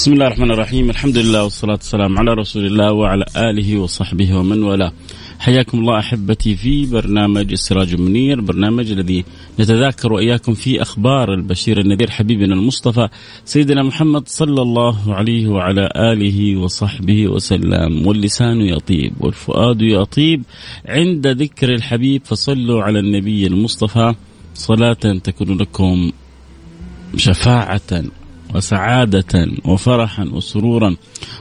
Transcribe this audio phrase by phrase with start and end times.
[0.00, 0.90] بسم الله الرحمن الرحيم.
[0.90, 4.92] الحمد لله والصلاة والسلام على رسول الله وعلى آله وصحبه ومن والاه.
[5.38, 9.24] حياكم الله أحبتي في برنامج السراج المنير برنامج الذي
[9.60, 13.08] نتذاكر وإياكم في أخبار البشير النذير حبيبنا المصطفى
[13.44, 18.06] سيدنا محمد صلى الله عليه وعلى آله وصحبه وسلم.
[18.06, 20.42] واللسان يطيب والفؤاد يطيب.
[20.88, 24.14] عند ذكر الحبيب فصلوا على النبي المصطفى.
[24.54, 26.12] صلاة تكون لكم
[27.16, 28.04] شفاعة.
[28.54, 30.96] وسعادة وفرحا وسرورا.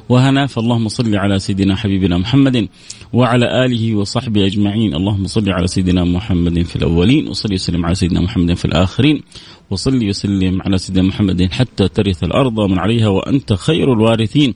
[0.09, 2.67] وهنا فاللهم صل على سيدنا حبيبنا محمد
[3.13, 4.95] وعلى آله وصحبه أجمعين.
[4.95, 9.21] اللهم صل على سيدنا محمد في الأولين وصل وسلم على سيدنا محمد في الآخرين
[9.69, 14.53] وصل وسلم على سيدنا محمد حتى ترث الأرض ومن عليها وأنت خير الوارثين.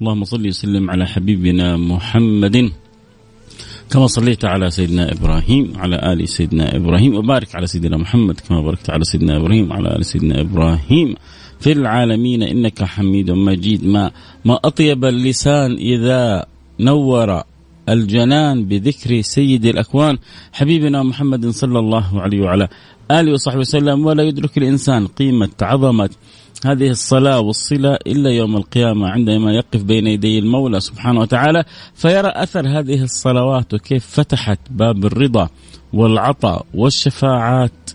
[0.00, 2.70] اللهم صل وسلم على حبيبنا محمد
[3.90, 7.14] كما صليت على سيدنا إبراهيم وعلى آل سيدنا إبراهيم.
[7.14, 11.14] وبارك على سيدنا محمد كما باركت على سيدنا إبراهيم وعلى آل سيدنا إبراهيم.
[11.60, 13.84] في العالمين إنك حميد مجيد.
[13.84, 14.10] ما
[14.44, 16.46] ما أطيب اللسان إذا
[16.80, 17.42] نور
[17.88, 20.18] الجنان بذكر سيد الأكوان
[20.52, 22.68] حبيبنا محمد صلى الله عليه وعلى
[23.10, 24.06] آله وصحبه وسلم.
[24.06, 26.10] ولا يدرك الإنسان قيمة عظمة
[26.64, 31.64] هذه الصلاة والصلة إلا يوم القيامة عندما يقف بين يدي المولى سبحانه وتعالى
[31.94, 35.48] فيرى أثر هذه الصلوات وكيف فتحت باب الرضا
[35.92, 37.90] والعطاء والشفاعات.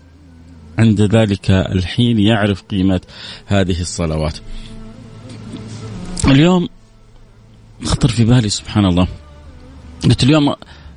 [0.80, 3.00] عند ذلك الحين يعرف قيمة
[3.46, 4.38] هذه الصلوات.
[6.26, 6.68] اليوم
[7.84, 9.08] خطر في بالي سبحان الله.
[10.04, 10.54] قلت اليوم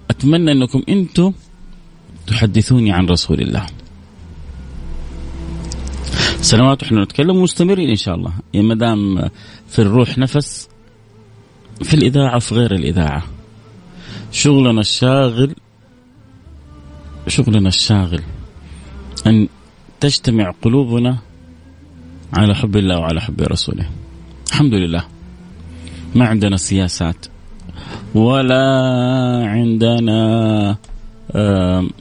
[0.10, 1.34] أتمنى أنكم أنتم
[2.28, 3.66] تحدثوني عن رسول الله.
[6.42, 8.34] سنوات وإحنا نتكلم ومستمرين إن شاء الله.
[8.54, 9.30] يا ما دام
[9.68, 10.70] في الروح نفس
[11.84, 13.24] في الإذاعة وفي غير الإذاعة.
[14.32, 15.56] شغلنا الشاغل
[17.28, 18.24] شغلنا الشاغل.
[19.28, 19.48] أن
[20.04, 21.18] تجتمع قلوبنا
[22.34, 23.90] على حب الله وعلى حب رسوله.
[24.52, 25.04] الحمد لله.
[26.16, 27.26] ما عندنا سياسات
[28.16, 28.68] ولا
[29.46, 30.20] عندنا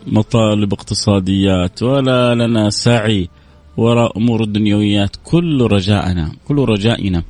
[0.07, 3.29] مطالب اقتصاديات ولا لنا سعي
[3.77, 7.23] وراء أمور الدنيويات كل رجاءنا كل رجائنا.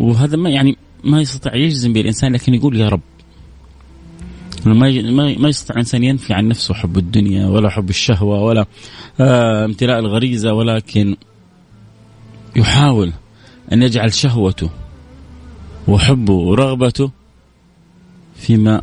[0.00, 3.00] وهذا ما يعني ما يستطيع يجزم به الإنسان لكن يقول يا رب
[4.66, 5.02] ما
[5.38, 8.66] ما يستطيع الإنسان ينفي عن نفسه حب الدنيا ولا حب الشهوة ولا
[9.20, 11.16] آه امتلاء الغريزة ولكن
[12.56, 13.12] يحاول
[13.72, 14.70] أن يجعل شهوته
[15.88, 17.10] وحبه ورغبته
[18.36, 18.82] فيما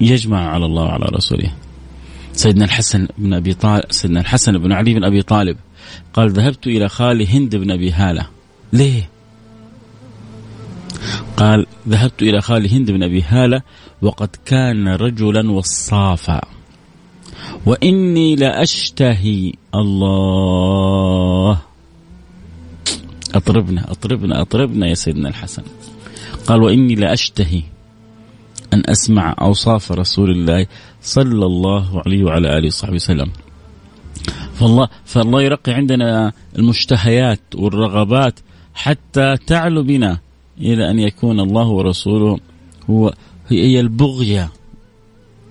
[0.00, 1.52] يجمع على الله وعلى رسوله.
[2.32, 5.56] سيدنا الحسن بن أبي طالب سيدنا الحسن بن علي بن أبي طالب
[6.12, 8.26] قال ذهبت إلى خالي هند بن أبي هالة
[8.72, 9.08] ليه
[11.36, 13.62] قال ذهبت إلى خالي هند بن أبي هالة
[14.04, 16.40] وقد كان رجلا وصافا.
[17.66, 21.58] وإني لأشتهي الله.
[23.34, 25.62] أطربنا أطربنا أطربنا يا سيدنا الحسن.
[26.46, 27.62] قال وإني لأشتهي
[28.72, 30.66] أن أسمع أوصاف رسول الله
[31.02, 33.30] صلى الله عليه وعلى آله وصحبه وسلم.
[34.54, 38.40] فالله فالله يرقي عندنا المشتهيات والرغبات
[38.74, 40.18] حتى تعلو بنا
[40.60, 42.38] إلى أن يكون الله ورسوله
[42.90, 43.14] هو
[43.48, 44.52] هي البغية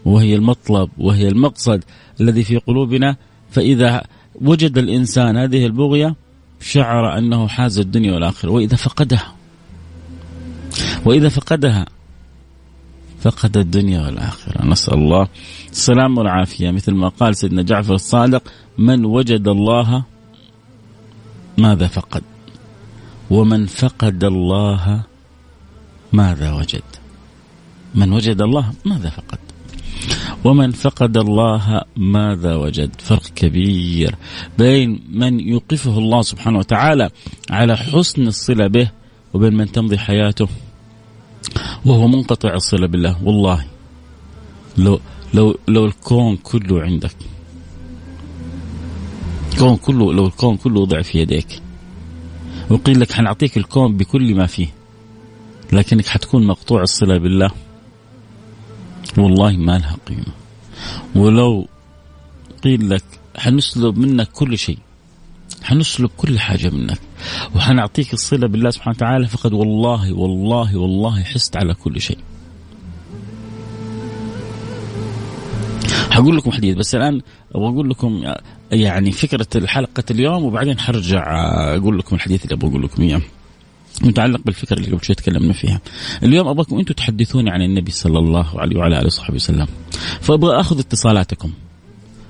[0.05, 1.83] وهي المطلب وهي المقصد
[2.21, 3.15] الذي في قلوبنا.
[3.51, 4.03] فإذا
[4.41, 6.15] وجد الإنسان هذه البغية
[6.61, 8.49] شعر أنه حاز الدنيا والآخرة.
[8.51, 9.33] وإذا فقدها
[11.05, 11.85] وإذا فقدها
[13.21, 14.65] فقد الدنيا والآخرة.
[14.65, 15.27] نسأل الله
[15.71, 16.71] السلام والعافية.
[16.71, 18.43] مثل ما قال سيدنا جعفر الصادق
[18.77, 20.03] من وجد الله
[21.57, 22.23] ماذا فقد؟
[23.29, 25.03] ومن فقد الله
[26.13, 26.83] ماذا وجد؟
[27.95, 29.37] من وجد الله ماذا فقد؟
[30.43, 34.15] ومن فقد الله ماذا وجد؟ فرق كبير
[34.57, 37.09] بين من يوقفه الله سبحانه وتعالى
[37.49, 38.91] على حسن الصلة به
[39.33, 40.47] وبين من تمضي حياته
[41.85, 43.23] وهو منقطع الصلة بالله.
[43.23, 43.65] والله
[44.77, 44.99] لو
[45.33, 47.15] لو لو الكون كله عندك
[49.53, 51.61] الكون كله لو الكون كله وضع في يديك
[52.69, 54.67] وقيل لك حنعطيك الكون بكل ما فيه
[55.73, 57.51] لكنك حتكون مقطوع الصلة بالله.
[59.17, 60.33] والله ما لها قيمة.
[61.15, 61.67] ولو
[62.63, 63.03] قيل لك
[63.37, 64.77] حنسلب منك كل شيء.
[65.63, 66.99] حنسلب كل حاجة منك.
[67.55, 72.17] وحنعطيك الصلة بالله سبحانه وتعالى فقد والله والله والله حست على كل شيء.
[76.11, 77.21] حقول لكم حديث بس الآن
[77.55, 78.23] أبغى أقول لكم
[78.71, 81.23] يعني فكرة الحلقة اليوم وبعدين حرجع
[81.75, 83.21] أقول لكم الحديث اللي أبغى أقول لكم إياه.
[84.03, 85.81] متعلق بالفكرة اللي قبل شوي تكلمنا فيها.
[86.23, 89.67] اليوم أبغاكم أنتم تحدثوني عن النبي صلى الله عليه وعلى آله وصحبه وسلم.
[90.21, 91.51] فأبغى أخذ اتصالاتكم.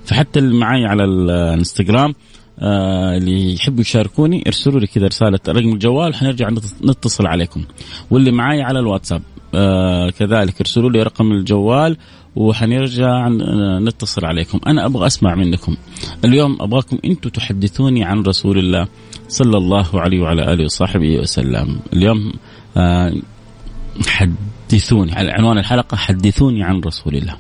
[0.05, 2.13] فحتى اللي معي على الانستغرام
[2.59, 6.49] آه اللي يحبوا يشاركوني ارسلوا لي كذا رسالة رقم الجوال حنرجع
[6.83, 7.63] نتصل عليكم
[8.11, 9.21] واللي معي على الواتساب
[9.55, 11.97] آه كذلك ارسلوا لي رقم الجوال
[12.35, 13.27] وحنرجع
[13.79, 15.75] نتصل عليكم أنا أبغى أسمع منكم
[16.25, 18.87] اليوم أبغاكم أنتم تحدثوني عن رسول الله
[19.33, 21.79] صلى الله عليه وعلى آله وصحبه وسلم.
[21.93, 22.33] اليوم
[22.77, 23.13] آه
[24.07, 27.35] حدثوني على عنوان الحلقة حدثوني عن رسول الله.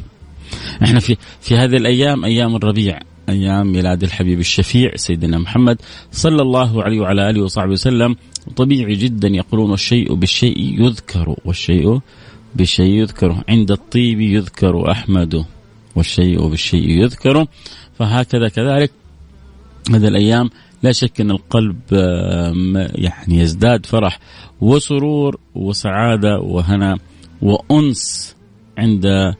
[0.83, 2.99] إحنا في في هذه الأيام أيام الربيع
[3.29, 5.81] أيام ميلاد الحبيب الشفيع سيدنا محمد
[6.11, 8.15] صلى الله عليه وعلى آله وصحبه وسلم.
[8.55, 11.99] طبيعي جدا يقولون والشيء بالشيء يذكر والشيء
[12.55, 13.43] بالشيء يذكر.
[13.49, 15.45] عند الطيب يذكر أحمد
[15.95, 17.45] والشيء بالشيء يذكر.
[17.99, 18.91] فهكذا كذلك.
[19.91, 20.49] هذه الأيام
[20.83, 21.79] لا شك أن القلب
[22.95, 24.19] يعني يزداد فرح
[24.61, 26.97] وسرور وسعادة وهنا
[27.41, 28.35] وأنس
[28.77, 29.33] عند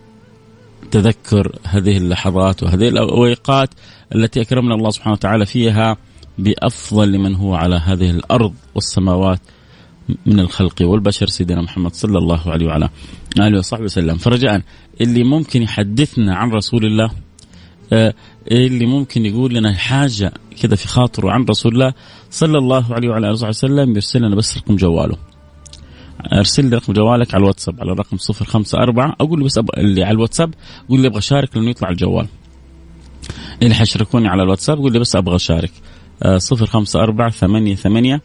[0.92, 3.69] تذكر هذه اللحظات وهذه الاوقات
[4.16, 5.98] التي أكرمنا الله سبحانه وتعالى فيها
[6.38, 9.40] بأفضل لمن هو على هذه الأرض والسماوات
[10.25, 12.90] من الخلق والبشر سيدنا محمد صلى الله عليه وعلى
[13.40, 14.18] آله وصحبه وسلم.
[14.18, 14.62] فرجاء
[15.01, 17.22] اللي ممكن يحدثنا عن رسول الله آه،
[17.94, 18.13] آه،
[18.51, 21.94] اللي ممكن يقول لنا حاجة كذا في خاطره عن رسول الله
[22.30, 25.18] صلى الله عليه وعلى آله وسلم يرسل لنا بس رقم جواله.
[26.34, 30.54] أرسل لي رقم جوالك على الواتساب على الرقم 054 أقول له بس اللي على الواتساب
[30.90, 32.28] قول لي أبغى أشارك لأنه يطلع الجوال.
[33.62, 35.72] اللي حيشاركوني على الواتساب قول لي بس أبغى أشارك.
[36.24, 38.19] آه 054 88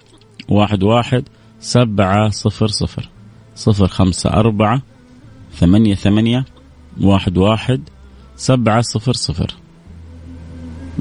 [0.50, 1.22] 11
[1.60, 2.30] 700
[3.66, 4.82] 054
[5.60, 6.44] 88
[7.14, 7.80] 11
[8.38, 9.54] سبعة صفر صفر.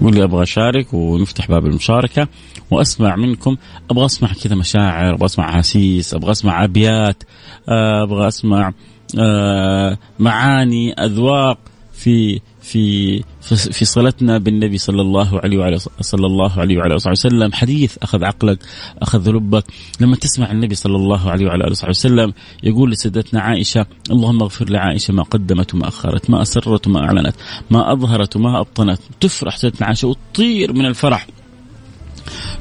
[0.01, 2.28] قول لي أبغى أشارك ونفتح باب المشاركة
[2.72, 3.57] وأسمع منكم.
[3.92, 7.24] أبغى أسمع كذا مشاعر أبغى أسمع أحاسيس أبغى أسمع ابيات
[7.69, 8.74] أبغى أسمع
[9.19, 11.57] آه، معاني أذواق
[11.94, 12.39] في
[12.72, 17.54] في في صلتنا بالنبي صلى الله عليه وعلى صلى الله عليه وعلى اله وسلم.
[17.54, 18.60] حديث أخذ عقلك
[19.02, 19.64] أخذ لبك
[20.02, 22.34] لما تسمع النبي صلى الله عليه وعلى آله وسلم
[22.64, 27.36] يقول لسيدتنا عائشة اللهم اغفر لعائشة ما قدمت وما أخرت ما أسرت وما أعلنت
[27.71, 29.00] ما أظهرت وما أبطنت.
[29.19, 31.28] تفرح سيدتنا عائشة وتطير من الفرح.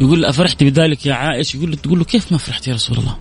[0.00, 3.16] يقول أفرحت بذلك يا عائشة؟ يقول تقول له كيف ما فرحت يا رسول الله؟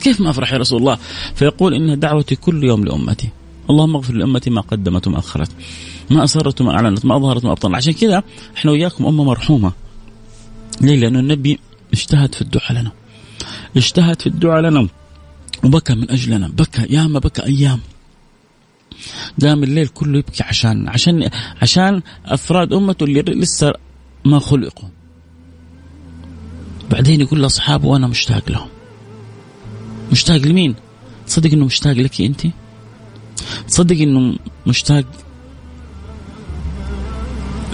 [0.00, 0.98] كيف ما افرح يا رسول الله؟
[1.34, 3.28] فيقول إن دعوتي كل يوم لأمتي.
[3.70, 5.50] اللهم اغفر لأمتي ما قدمت وما أخرت
[6.10, 8.22] ما أسرت وما أعلنت ما أظهرت وما أبطنت عشان كذا
[8.56, 9.72] إحنا وياكم أمة مرحومة.
[10.80, 11.58] ليه؟ لأنه النبي
[11.92, 12.92] اجتهد في الدعاء لنا.
[13.76, 14.88] اجتهد في الدعاء لنا
[15.64, 16.48] وبكى من أجلنا.
[16.48, 17.80] بكى ياما بكى أيام.
[19.42, 21.30] قام الليل كله يبكي عشان عشان
[21.62, 23.74] عشان أفراد أمته اللي لسه
[24.24, 24.88] ما خلقوا.
[26.90, 28.68] بعدين يقول لأصحابه وأنا مشتاق لهم.
[30.12, 30.74] مشتاق لمين؟
[31.26, 32.46] تصدق إنه مشتاق لك أنت؟
[33.68, 35.04] تصدق إنه مشتاق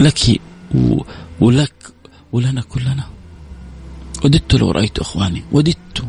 [0.01, 0.41] لك
[1.41, 1.93] ولك
[2.33, 3.05] ولنا كلنا.
[4.25, 6.05] وددت لو رأيت إخواني وددت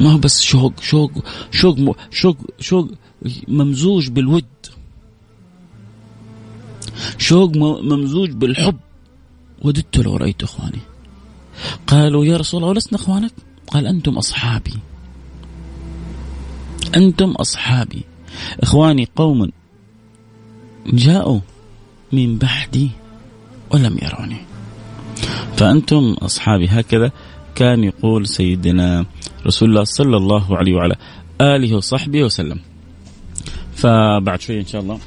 [0.00, 1.12] ما هو بس شوق شوق
[1.50, 2.90] شوق شوق شوق
[3.48, 4.44] ممزوج بالود.
[7.18, 8.76] شوق ممزوج بالحب.
[9.62, 10.80] وددت لو رأيت إخواني.
[11.86, 13.32] قالوا يا رسول الله ولسنا إخوانك؟
[13.66, 14.74] قال أنتم أصحابي.
[16.96, 18.04] أنتم أصحابي.
[18.60, 19.50] إخواني قوم
[20.86, 21.40] جاءوا
[22.12, 22.90] من بعدي
[23.70, 24.36] ولم يروني
[25.56, 27.10] فأنتم أصحابي هكذا
[27.54, 29.06] كان يقول سيدنا
[29.46, 30.94] رسول الله صلى الله عليه وعلى
[31.40, 32.60] آله وصحبه وسلم.
[33.74, 34.98] فبعد شوية إن شاء الله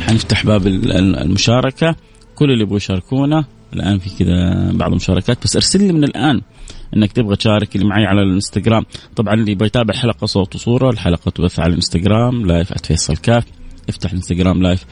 [0.00, 1.96] حنفتح باب المشاركة
[2.36, 6.40] كل اللي يبغوا يشاركونا الآن في كذا بعض المشاركات بس أرسل لي من الآن
[6.96, 8.84] إنك تبغى تشارك اللي معي على الإنستغرام.
[9.16, 13.44] طبعا اللي بيتابع حلقة صوت وصورة الحلقة تبث على الإنستغرام live @فيصل كاف.
[13.88, 14.84] افتح الإنستغرام live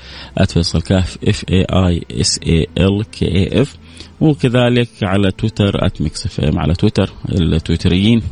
[0.48, 3.76] @فيصل كاف F A I S A L K F
[4.20, 8.22] وكذلك على تويتر @ميكس اف ام على تويتر التويتريين.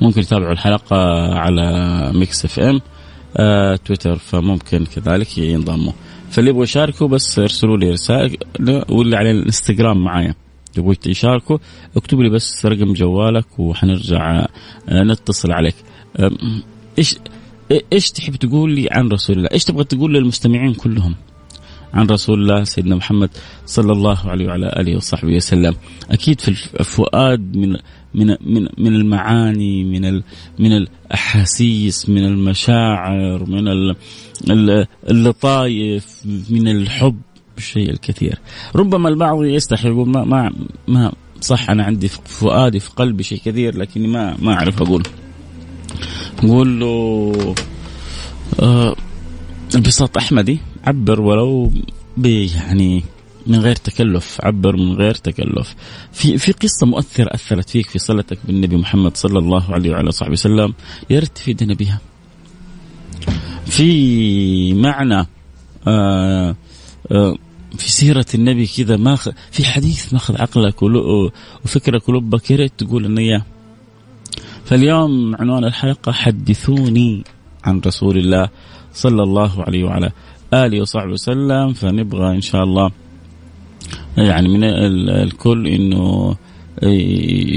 [0.00, 0.96] ممكن يتابعوا الحلقة
[1.34, 2.80] على ميكس اف ام
[3.36, 5.92] آه تويتر فممكن كذلك ينضموا.
[6.30, 8.36] فاللي يبغوا يشاركوا بس ارسلوا لي رسائل
[8.88, 10.34] واللي على الإنستغرام معايا.
[10.72, 11.58] تبغوا تشاركوا
[11.96, 14.46] اكتب لي بس رقم جوالك وحنرجع
[14.88, 15.74] آه، نتصل عليك
[16.98, 17.16] إيش
[17.92, 21.14] إيش تحب تقول لي عن رسول الله؟ إيش تبغى تقول للمستمعين كلهم؟
[21.94, 23.30] عن رسول الله سيدنا محمد
[23.66, 25.74] صلى الله عليه وعلى آله وصحبه وسلم
[26.10, 26.48] أكيد في
[26.80, 27.76] الفؤاد من
[28.14, 30.22] من من من المعاني من
[30.58, 33.94] من الأحاسيس من المشاعر من
[35.10, 37.20] اللطايف من الحب
[37.58, 38.38] الشيء الكثير.
[38.76, 40.52] ربما البعض يستحي يقول ما ما
[40.88, 45.02] ما صح أنا عندي في فؤادي في قلبي شيء كثير لكني ما ما أعرف أقول.
[46.42, 47.54] نقول له
[48.60, 48.96] آه
[49.74, 51.72] البساط أحمدي عبر ولو
[52.24, 53.04] يعني
[53.46, 55.74] من غير تكلف عبر من غير تكلف.
[56.12, 60.32] في في قصة مؤثرة أثرت فيك في صلتك بالنبي محمد صلى الله عليه وعلى صحبه
[60.32, 60.74] وسلم
[61.10, 62.00] يا ريت تفيدنا بها.
[63.66, 65.26] في معنى
[65.86, 66.56] آه
[67.78, 69.16] في سيرة النبي كذا ما
[69.50, 70.82] في حديث ماخذ عقلك
[71.64, 73.44] وفكرك ولبك يا ريت تقول لنا إياه
[74.64, 77.24] فاليوم عنوان الحلقة حدثوني
[77.64, 78.48] عن رسول الله
[78.92, 80.10] صلى الله عليه وعلى
[80.54, 82.90] آله وصحبه وسلم فنبغى إن شاء الله
[84.16, 84.64] يعني من
[85.08, 86.36] الكل إنه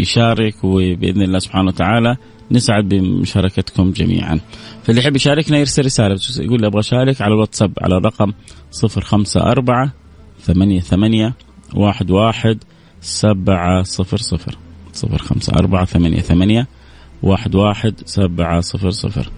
[0.01, 2.17] يشارك وبإذن الله سبحانه وتعالى
[2.51, 4.39] نسعد بمشاركتكم جميعا.
[4.85, 8.33] فاللي يحب يشاركنا يرسل رسالة يقول لي أبغى أشارك على الواتساب على الرقم
[8.71, 9.91] صفر خمسة أربعة
[10.41, 11.33] ثمانية ثمانية
[11.73, 12.63] واحد واحد
[13.01, 14.57] سبعة صفر صفر
[14.93, 16.67] صفر خمسة أربعة ثمانية ثمانية
[17.23, 19.31] واحد واحد سبعة صفر صفر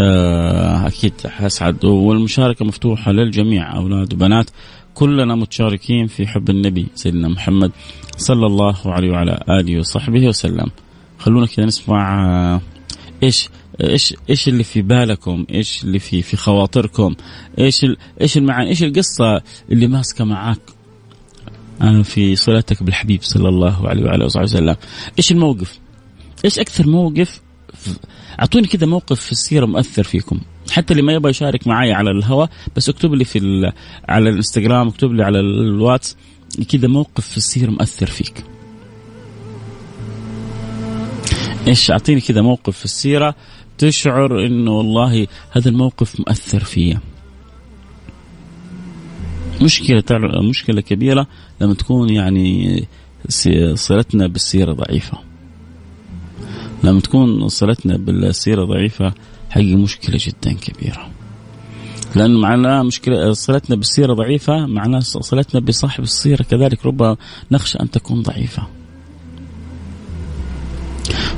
[0.00, 4.50] آه، أكيد حسعد والمشاركة مفتوحة للجميع أولاد وبنات
[4.94, 7.72] كلنا متشاركين في حب النبي سيدنا محمد
[8.16, 10.70] صلى الله عليه وعلى آله وصحبه وسلم.
[11.18, 12.60] خلونا كذا نسمع آه،
[13.22, 13.48] إيش
[13.82, 17.14] إيش إيش اللي في بالكم؟ إيش اللي في في خواطركم؟
[17.58, 17.86] إيش
[18.20, 20.60] إيش المعاني؟ إيش القصة اللي ماسكة معاك
[21.82, 24.76] آه، في صلتك بالحبيب صلى الله عليه وعلى اله وسلم؟
[25.18, 25.78] إيش الموقف؟
[26.44, 27.40] إيش أكثر موقف
[28.40, 32.50] أعطوني كذا موقف في السيرة مؤثر فيكم حتى اللي ما يبغى يشارك معي على الهواء
[32.76, 33.72] بس اكتب لي في
[34.08, 36.16] على الإنستغرام اكتب لي على الواتس
[36.68, 38.44] كذا موقف في السيرة مؤثر فيك
[41.66, 43.34] إيش أعطيني كذا موقف في السيرة
[43.78, 47.00] تشعر إنه والله هذا الموقف مؤثر فيا.
[49.62, 50.02] مشكلة
[50.48, 51.26] مشكلة كبيرة
[51.60, 52.84] لما تكون يعني
[53.74, 55.18] صلتنا بالسيرة ضعيفة.
[56.84, 59.14] لما تكون صلتنا بالسيرة ضعيفة
[59.50, 61.10] حقيقة مشكلة جدا كبيرة.
[62.16, 67.16] لأن معناها مشكلة صلتنا بالسيرة ضعيفة معناها صلتنا بصاحب السيرة كذلك ربما
[67.50, 68.66] نخشى أن تكون ضعيفة.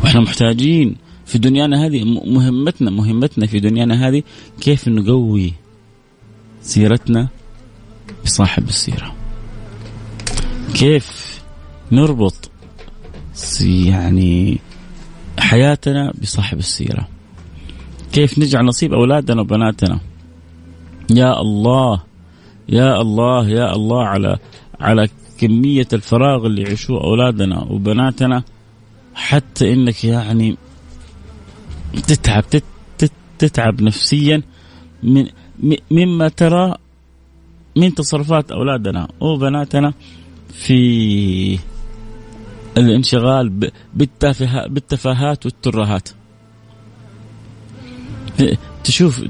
[0.04, 4.22] وإحنا محتاجين في دنيانا هذه مهمتنا مهمتنا في دنيانا هذه
[4.60, 5.52] كيف نقوي
[6.62, 7.28] سيرتنا
[8.24, 9.14] بصاحب السيرة.
[10.74, 11.40] كيف
[11.92, 12.50] نربط
[13.60, 14.58] يعني
[15.38, 17.08] حياتنا بصاحب السيرة.
[18.12, 20.00] كيف نجعل نصيب أولادنا وبناتنا.
[21.10, 22.02] يا الله
[22.68, 24.38] يا الله يا الله على
[24.80, 28.42] على كمية الفراغ اللي يعيشوه أولادنا وبناتنا.
[29.14, 30.56] حتى إنك يعني
[32.00, 32.44] تتعب
[33.38, 34.42] تتعب نفسيا
[35.02, 35.26] من
[35.90, 36.74] مما ترى
[37.76, 39.94] من تصرفات أولادنا وبناتنا
[40.52, 41.58] في
[42.76, 43.70] الانشغال
[44.68, 46.08] بالتفاهات والترهات.
[48.84, 49.24] تشوف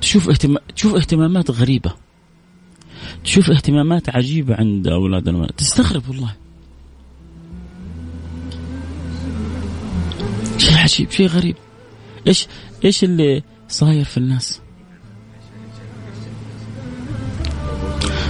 [0.00, 1.94] تشوف اهتمام تشوف اهتمامات غريبة.
[3.24, 5.46] تشوف اهتمامات عجيبة عند أولادنا.
[5.46, 6.34] تستغرب والله.
[10.58, 11.56] شيء عجيب شيء غريب.
[12.26, 12.46] إيش
[12.84, 14.60] إيش اللي صاير في الناس؟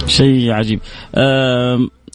[0.07, 0.79] شيء عجيب.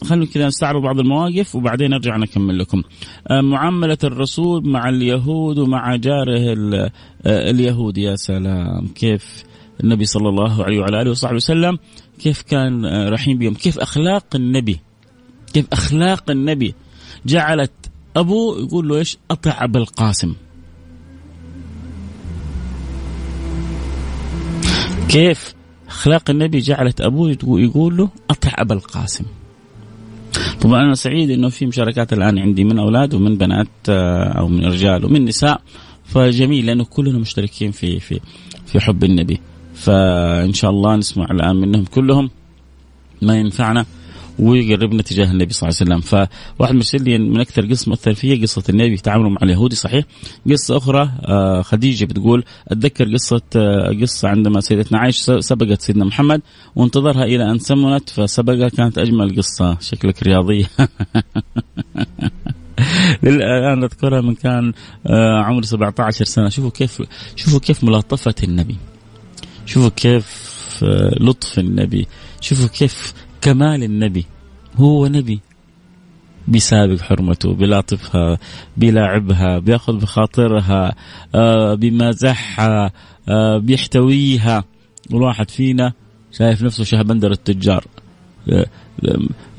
[0.05, 2.83] خلونا كذا نستعرض بعض المواقف وبعدين نرجع نكمل لكم.
[3.31, 6.55] معاملة الرسول مع اليهود ومع جاره
[7.25, 7.97] اليهود.
[7.97, 8.87] يا سلام.
[8.87, 9.43] كيف
[9.83, 11.77] النبي صلى الله عليه وعلى آله وصحبه وسلم
[12.19, 14.79] كيف كان رحيم بهم كيف أخلاق النبي؟
[15.53, 16.75] كيف أخلاق النبي؟
[17.25, 17.71] جعلت
[18.15, 20.35] أبوه يقول له إيش؟ أطع أبا القاسم.
[25.09, 25.53] كيف
[25.87, 29.25] أخلاق النبي جعلت أبوه يقول له أطع أبا القاسم.
[30.61, 34.65] طبعا أنا سعيد إنه في مشاركات الآن عندي من أولاد ومن بنات آه، أو من
[34.65, 35.61] رجال ومن نساء.
[36.03, 38.19] فجميل لأنه كلنا مشتركين في في
[38.65, 39.39] في حب النبي.
[39.73, 42.29] فإن شاء الله نسمع الآن منهم كلهم.
[43.21, 43.85] ما ينفعنا
[44.39, 46.27] ويقربنا تجاه النبي صلى الله عليه وسلم.
[46.57, 50.05] فواحد مرسل لي من أكثر قصه مؤثر فيها قصة النبي تعامله مع اليهودي صحيح؟
[50.51, 56.41] قصة أخرى آه، خديجة بتقول أتذكر قصة آه، قصة عندما سيدتنا عائشة سبقت سيدنا محمد
[56.75, 59.77] وانتظرها إلى أن سمنت فسبقها كانت أجمل قصة.
[59.79, 60.65] شكلك رياضيه
[63.23, 64.73] الآن أذكرها من كان
[65.07, 66.49] آه، عمري 17 سنة.
[66.49, 67.01] شوفوا كيف
[67.35, 68.75] شوفوا كيف ملاطفة النبي.
[69.65, 70.49] شوفوا كيف
[71.19, 72.07] لطف النبي.
[72.41, 74.25] شوفوا كيف كمال النبي.
[74.75, 75.39] هو نبي.
[76.47, 78.37] بيسابق حرمته بيلاطفها
[78.77, 80.95] بيلاعبها بيأخذ بخاطرها
[81.35, 82.91] آه بيمازحها
[83.29, 84.63] آه بيحتويها.
[85.11, 85.93] والواحد فينا
[86.31, 87.85] شايف نفسه شهبندر التجار.
[88.49, 88.65] آه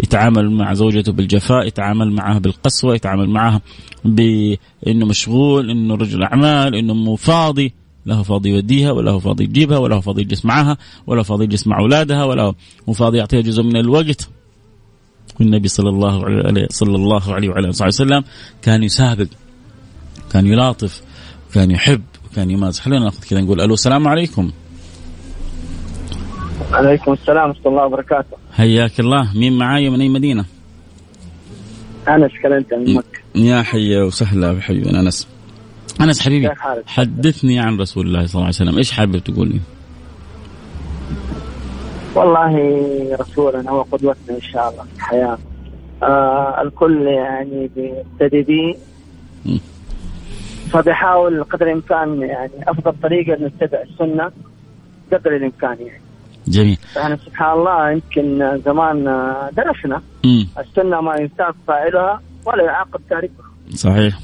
[0.00, 3.60] يتعامل مع زوجته بالجفاء يتعامل معها بالقسوة يتعامل معها
[4.04, 7.72] بأنه مشغول أنه رجل أعمال أنه مو فاضي.
[8.10, 10.76] لا هو فاضي يوديها ولا هو فاضي يجيبها ولا هو فاضي يجلس معها
[11.06, 12.54] ولا هو فاضي يجلس مع أولادها ولا
[12.88, 14.28] هو فاضي يعطيها جزء من الوقت.
[15.40, 18.24] والنبي صلى الله عليه صلى الله عليه وعلى اله وسلم
[18.62, 19.26] كان يسابق
[20.32, 21.02] كان يلاطف
[21.54, 22.02] كان يحب
[22.36, 24.50] كان يمازح خلينا نأخذ كذا نقول ألو السلام عليكم.
[26.72, 28.36] عليكم السلام ورحمة الله وبركاته.
[28.52, 29.32] حياك الله.
[29.34, 30.44] مين معاي من أي مدينة؟
[32.08, 33.20] أنس كلمت من مكة.
[33.34, 35.26] يا حيا وسهلا حبيبي أنس.
[36.00, 36.50] أنس حبيبي
[36.86, 38.78] حدثني عن رسول الله صلى الله عليه وسلم.
[38.78, 39.60] إيش حابب تقول لي؟
[42.14, 45.38] والله رسولنا هو قدوتنا إن شاء الله في الحياة.
[46.02, 48.74] آه الكل يعني بيبتدي به
[50.70, 54.30] فبيحاول قدر الإمكان يعني أفضل طريقة نتبع السنة
[55.12, 56.00] قدر الإمكان يعني.
[56.48, 56.78] جميل.
[56.96, 59.04] يعني سبحان الله يمكن زمان
[59.56, 60.02] درسنا.
[60.58, 64.18] السنة ما ينساق فاعلها ولا يعاقب تاركها صحيح.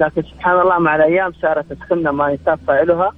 [0.00, 3.12] لكن سبحان الله مع الأيام صارت السنة ما ينساب فاعلها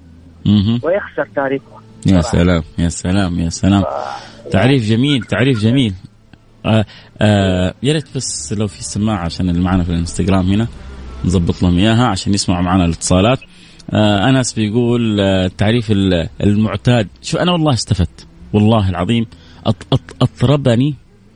[0.83, 3.85] ويخسر تاريخها يا سلام يا سلام يا سلام.
[4.51, 5.95] تعريف جميل تعريف جميل.
[6.67, 6.85] آه
[7.21, 10.69] آه يا ريت بس لو في سماعه عشان اللي معنا في الانستغرام هنا
[11.25, 13.39] نظبط لهم إياها عشان يسمعوا معنا الاتصالات.
[13.91, 15.91] آه أنس بيقول آه التعريف
[16.41, 17.09] المعتاد.
[17.23, 19.27] شوف أنا والله استفدت والله العظيم
[20.23, 20.95] اطربني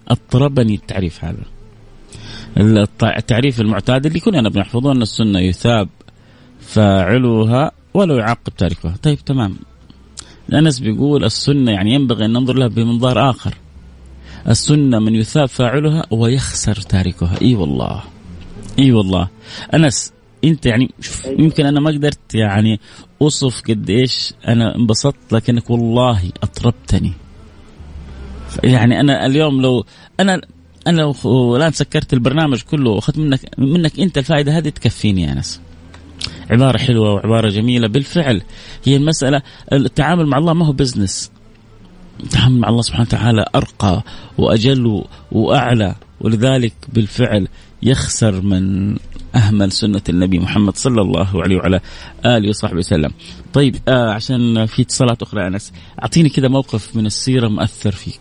[0.08, 1.42] أطربني التعريف هذا.
[2.56, 5.88] التعريف المعتاد اللي كلنا بنحفظه أن السنة يثاب
[6.60, 9.56] فاعلها ولو يعاقب تاركها طيب تمام.
[10.52, 13.54] انس بيقول السنة يعني ينبغي أن ننظر لها بمنظار آخر.
[14.48, 18.02] السنة من يثاب فاعلها ويخسر تاركها إي والله.
[18.78, 19.28] إي والله.
[19.74, 20.12] أنس
[20.44, 22.80] أنت يعني شوف يمكن أنا ما قدرت يعني
[23.22, 27.12] أوصف قد إيش أنا انبسطت لكنك والله أطربتني.
[28.64, 29.84] يعني أنا اليوم لو
[30.20, 30.40] أنا
[30.86, 35.60] أنا لو الان سكرت البرنامج كله واخذت منك منك أنت الفائدة هذه تكفيني يا أنس
[36.50, 38.42] عبارة حلوة وعبارة جميلة بالفعل
[38.84, 41.30] هي المسألة التعامل مع الله ما هو بزنس
[42.20, 44.02] التعامل مع الله سبحانه وتعالى أرقى
[44.38, 47.48] وأجل وأعلى ولذلك بالفعل
[47.82, 48.96] يخسر من
[49.34, 51.80] أهمل سنة النبي محمد صلى الله عليه وعلى
[52.26, 53.10] آله وصحبه وسلم.
[53.52, 55.72] طيب آه عشان في اتصالات أخرى أنس
[56.02, 58.20] أعطيني كذا موقف من السيرة مؤثر فيك.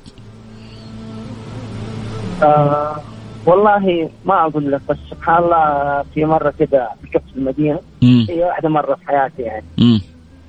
[2.45, 2.95] آه
[3.45, 7.79] والله ما أقول لك بس سبحان الله في مرة كده ركبت في المدينة.
[8.29, 10.01] هي واحدة مرة في حياتي يعني مم.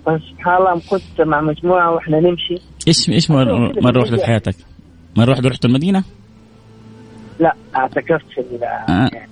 [0.07, 4.55] بس سبحان الله كنت مع مجموعة وإحنا نمشي إيش إيش مره واحدة في حياتك؟
[5.17, 6.05] مرة واحدة رحت المدينة؟
[7.41, 9.11] لا اعتكفت في آه.
[9.13, 9.29] يعني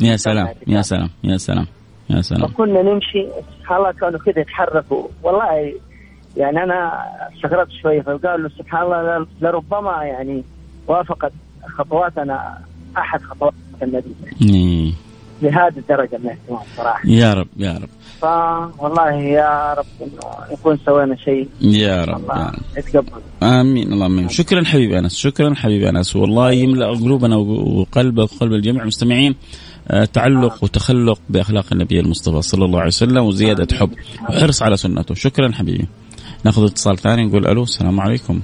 [0.00, 1.66] يا سلام يا سلام يا سلام
[2.10, 3.26] يا سلام فكنا نمشي
[3.60, 5.74] سبحان الله كانوا كده يتحركوا والله
[6.36, 7.04] يعني أنا
[7.36, 10.44] استغربت شوية فقالوا سبحان الله لربما يعني
[10.88, 11.32] وافقت
[11.78, 12.58] خطواتنا
[12.96, 14.94] أحد خطوات النبي.
[15.42, 17.08] لهذه الدرجه من الاهتمام صراحة.
[17.08, 17.88] يا رب يا رب.
[18.20, 21.48] فوالله يا رب إنه نكون سوينا شيء.
[21.60, 23.22] يا رب الله يتقبل.
[23.42, 24.28] آمين اللهم آمين.
[24.28, 26.16] شكرا حبيبي أنس شكرا حبيبي أنس.
[26.16, 29.34] والله يملأ قلوبنا وقلب وقلب الجميع المستمعين
[29.88, 33.90] آه، تعلق وتخلق بأخلاق النبي المصطفى صلى الله عليه وسلم وزيادة حب.
[34.30, 35.14] وحرص على سنته.
[35.14, 35.88] شكرا حبيبي.
[36.44, 38.40] ناخذ اتصال ثاني نقول ألو السلام عليكم.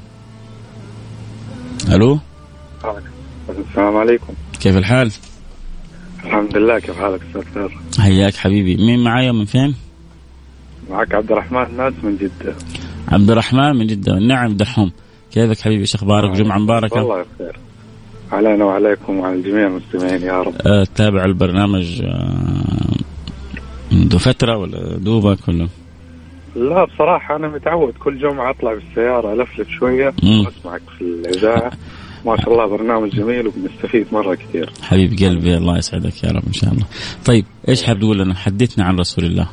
[1.92, 2.18] ألو؟
[3.70, 4.32] السلام عليكم.
[4.60, 5.12] كيف الحال؟
[6.24, 8.76] الحمد لله كيف حالك أستاذ خير؟ حياك حبيبي.
[8.76, 9.74] مين معايا من فين؟
[10.90, 12.54] معك عبد الرحمن ناس من جدة.
[13.08, 14.18] عبد الرحمن من جدة.
[14.18, 14.92] نعم دحوم.
[15.32, 16.96] كيفك حبيبي؟ إيش أخبارك؟ جمعة مباركة.
[16.96, 17.56] والله بخير.
[18.32, 20.54] علينا وعليكم وعلى جميع المستمعين يا رب.
[20.66, 22.96] أه تتابع البرنامج أه
[23.92, 25.68] منذ فترة ولا دوبك ولا؟
[26.56, 27.94] لا بصراحة أنا متعود.
[27.94, 30.14] كل جمعة أطلع بالسيارة ألفلف شوية.
[30.24, 31.72] وأسمعك في الإذاعة.
[32.26, 36.52] ما شاء الله برنامج جميل وبنستفيد مرة كثير حبيب قلبي الله يسعدك يا رب إن
[36.52, 36.86] شاء الله.
[37.24, 39.48] طيب إيش حاب تقول لنا؟ حدثنا عن رسول الله.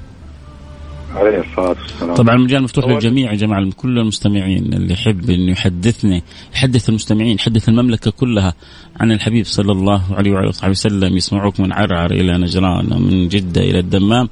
[1.15, 6.23] عليه الصلاة والسلام طبعا المجال مفتوح للجميع يا جماعة كل المستمعين اللي يحب انه يحدثني
[6.55, 8.53] يحدث المستمعين يحدث المملكة كلها
[8.99, 13.61] عن الحبيب صلى الله عليه وعلى وصحبه وسلم يسمعوك من عرعر إلى نجران ومن جدة
[13.61, 14.29] إلى الدمام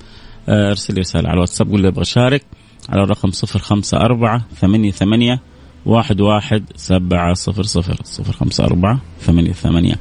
[0.50, 2.44] آه، أرسل رسالة على الواتساب قول لي أبغى أشارك
[2.90, 5.40] على الرقم 054 88
[5.86, 9.96] واحد واحد سبعة صفر صفر صفر خمسة أربعة ثمانية ثمانية.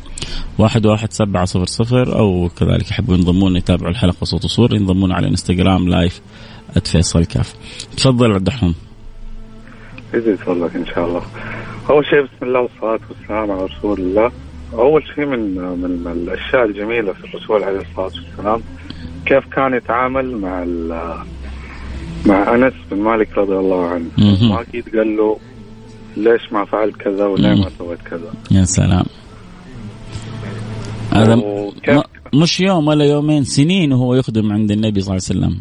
[0.59, 5.29] واحد واحد سبعة صفر صفر أو كذلك يحبوا ينضمون يتابعوا الحلقة صوت وصور ينضمون على
[5.29, 6.21] إنستغرام لايف
[6.85, 7.55] @فيصل كاف.
[7.97, 8.73] تفضل عبد الرحمن.
[10.15, 11.23] يزيد فضلك إن شاء الله.
[11.91, 14.33] أول شيء بسم الله والصلاة والسلام على رسول الله.
[14.73, 18.63] أول شيء من من الأشياء الجميلة في الرسول عليه الصلاة والسلام
[19.27, 20.65] كيف كان يتعامل مع
[22.27, 24.49] مع أنس بن مالك رضي الله عنه؟ مهم.
[24.49, 25.39] ما أكيد قال له
[26.17, 29.05] ليش ما فعلت كذا وليه ما سويت كذا؟ يا سلام.
[31.13, 31.43] هذا
[32.35, 35.61] مش يوم ولا يومين سنين وهو يخدم عند النبي صلى الله عليه وسلم.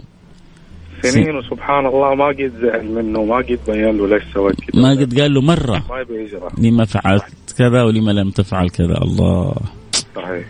[1.02, 4.82] سنين وسبحان الله ما قد زعل منه ما قد بين له ليش سويت كذا.
[4.82, 8.98] ما قد قال له مرة ما يبي يجرى لما فعلت كذا ولما لم تفعل كذا.
[9.02, 9.56] الله.
[10.16, 10.46] صحيح.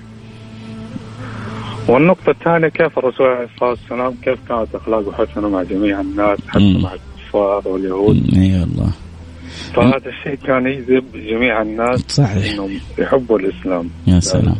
[1.87, 6.77] والنقطة الثانية كيف الرسول عليه الصلاة والسلام كيف كانت أخلاقه حسنة مع جميع الناس حتى.
[6.83, 8.91] مع الكفار واليهود؟ إي الله
[9.75, 12.53] فهذا الشيء كان يجذب جميع الناس صحيح.
[12.53, 13.89] إنهم يحبوا الإسلام.
[14.07, 14.55] يا سلام.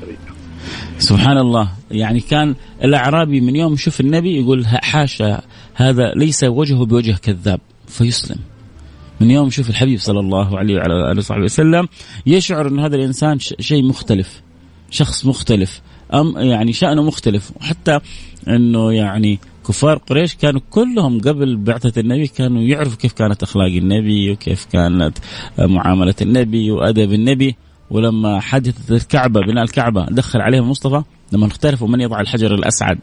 [0.98, 5.42] سبحان الله يعني كان الأعرابي من يوم يشوف النبي يقول حاشا
[5.76, 8.38] هذا ليس وجهه بوجه كذاب فيسلم.
[9.22, 11.88] من يوم يشوف الحبيب صلى الله عليه وعلى آله وصحبه وسلم
[12.26, 14.42] يشعر أن هذا الإنسان ش- شيء مختلف
[14.92, 15.82] شخص مختلف
[16.14, 18.00] أم يعني شأنه مختلف وحتى
[18.48, 24.32] أنه يعني كفار قريش كانوا كلهم قبل بعثة النبي كانوا يعرفوا كيف كانت أخلاق النبي
[24.32, 25.18] وكيف كانت
[25.60, 27.56] معاملة النبي وأدب النبي.
[27.90, 33.00] ولما حدثت الكعبة بناء الكعبة دخل عليهم مصطفى لما اختلفوا من يضع الحجر الأسعد.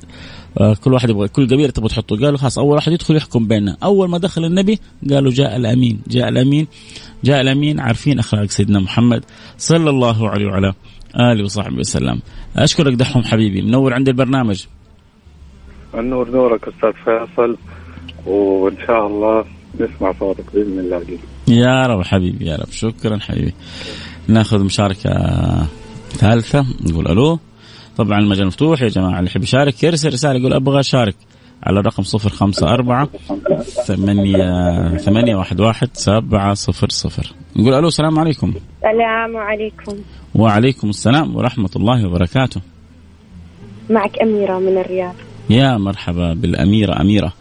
[0.59, 2.17] آه، كل واحد يبغى كل قبيلة تبغى تحطه.
[2.17, 3.77] قالوا خلاص أول واحد يدخل يحكم بيننا.
[3.83, 4.79] أول ما دخل النبي
[5.11, 6.67] قالوا جاء الأمين جاء الأمين
[7.25, 9.25] جاء الأمين عارفين أخلاق سيدنا محمد
[9.59, 10.73] صلى الله عليه وعلى
[11.17, 12.21] آله وصحبه وسلم.
[12.57, 13.63] أشكرك دحوم حبيبي.
[13.63, 14.65] منور عندي البرنامج.
[15.95, 17.57] النور نورك أستاذ فيصل
[18.27, 19.45] وإن شاء الله
[19.81, 20.97] نسمع صوتك بإذن الله.
[20.97, 22.71] قريب يا رب حبيبي يا رب.
[22.71, 23.55] شكرا حبيبي.
[24.29, 25.11] نأخذ مشاركة
[26.09, 27.39] ثالثة نقول ألو.
[27.97, 31.15] طبعا المجال مفتوح يا جماعة اللي يحب يشارك يرسل رسالة يقول أبغى أشارك
[31.63, 33.09] على الرقم صفر خمسة أربعة
[33.87, 37.33] ثمانية ثمانية واحد واحد سبعة صفر صفر.
[37.57, 38.55] نقول ألو السلام عليكم.
[38.77, 39.97] السلام عليكم.
[40.35, 42.61] وعليكم السلام ورحمة الله وبركاته.
[43.91, 45.15] معك أميرة من الرياض.
[45.51, 47.33] يا مرحبا بالأميرة أميرة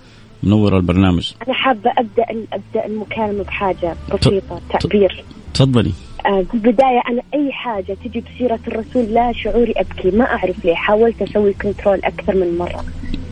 [0.44, 1.32] منور البرنامج.
[1.48, 5.24] أنا حابة أبدأ أبدأ المكالمة بحاجة بسيطة تعبير.
[5.54, 5.92] تفضلي.
[6.26, 10.76] آه، في البداية أنا أي حاجة تجي بسيرة الرسول لا شعوري أبكي ما أعرف ليه
[10.76, 12.86] حاولت أسوي كنترول أكثر من مرة.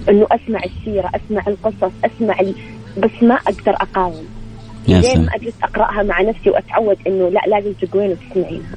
[0.09, 2.55] إنه أسمع السيرة أسمع القصص أسمع ال...
[2.97, 4.25] بس ما أقدر أقاوم.
[4.87, 8.75] يا لين أجلس أقرأها مع نفسي وأتعود إنه لا لازم تقوين وتسمعينها.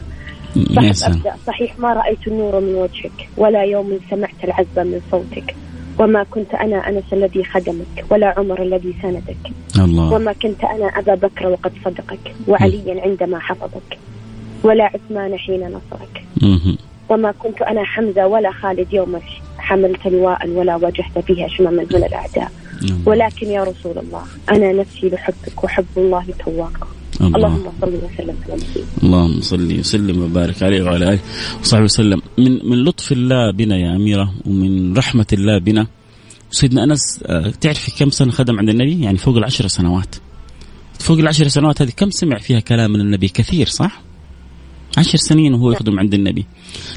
[0.92, 1.34] صح أبدأ.
[1.46, 5.54] صحيح ما رأيت النور من وجهك ولا يوم سمعت العذبة من صوتك.
[6.00, 9.44] وما كنت أنا أنس الذي خدمك ولا عمر الذي سندك
[9.78, 10.12] الله.
[10.12, 13.98] وما كنت أنا أبا بكر وقد صدقك وعليا عندما حفظك
[14.62, 16.24] ولا عثمان حين نصرك.
[16.42, 16.76] مهم.
[17.08, 19.20] وما كنت أنا حمزة ولا خالد يوم
[19.58, 22.52] حملت لواء ولا واجهت فيه أشماما من الأعداء.
[23.06, 26.88] ولكن يا رسول الله أنا نفسي بحبك وحب الله تواق
[27.20, 28.59] الله اللهم صل وسلم على
[29.02, 31.20] اللهم صل وسلم وبارك عليه وعلى آله
[31.61, 35.87] وصحبه وسلم من من لطف الله بنا يا أميرة ومن رحمة الله بنا
[36.50, 40.14] سيدنا أنس آه، تعرفي كم سنة خدم عند النبي؟ يعني فوق العشر سنوات.
[40.98, 44.02] فوق العشر سنوات هذه كم سمع فيها كلام من النبي؟ كثير صح؟
[44.98, 46.46] عشر سنين وهو يخدم عند النبي.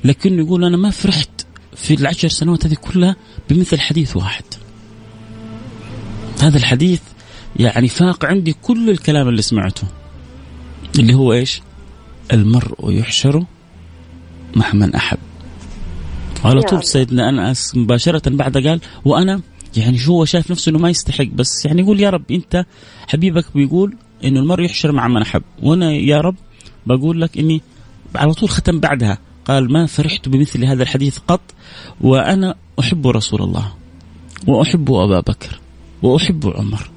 [0.04, 3.16] لكنه يقول أنا ما فرحت في العشر سنوات هذه كلها
[3.50, 4.44] بمثل حديث واحد.
[6.42, 7.02] هذا الحديث
[7.56, 9.88] يعني فاق عندي كل الكلام اللي سمعته.
[11.00, 11.62] اللي هو إيش؟
[12.34, 13.46] المرء يحشر
[14.56, 15.18] مع من أحب.
[16.44, 16.62] على.
[16.62, 19.42] طول سيدنا انس مباشرة بعد قال وأنا
[19.78, 22.66] يعني شو هو شايف نفسه إنه ما يستحق بس يعني يقول يا رب أنت
[23.08, 26.36] حبيبك بيقول إنه المرء يحشر مع من أحب وأنا يا رب
[26.88, 27.62] بقول لك إني
[28.16, 31.42] على طول ختم بعدها قال ما فرحت بمثل هذا الحديث قط
[32.02, 33.74] وأنا أحب رسول الله
[34.48, 35.60] وأحب أبا بكر
[36.04, 36.90] وأحب عمر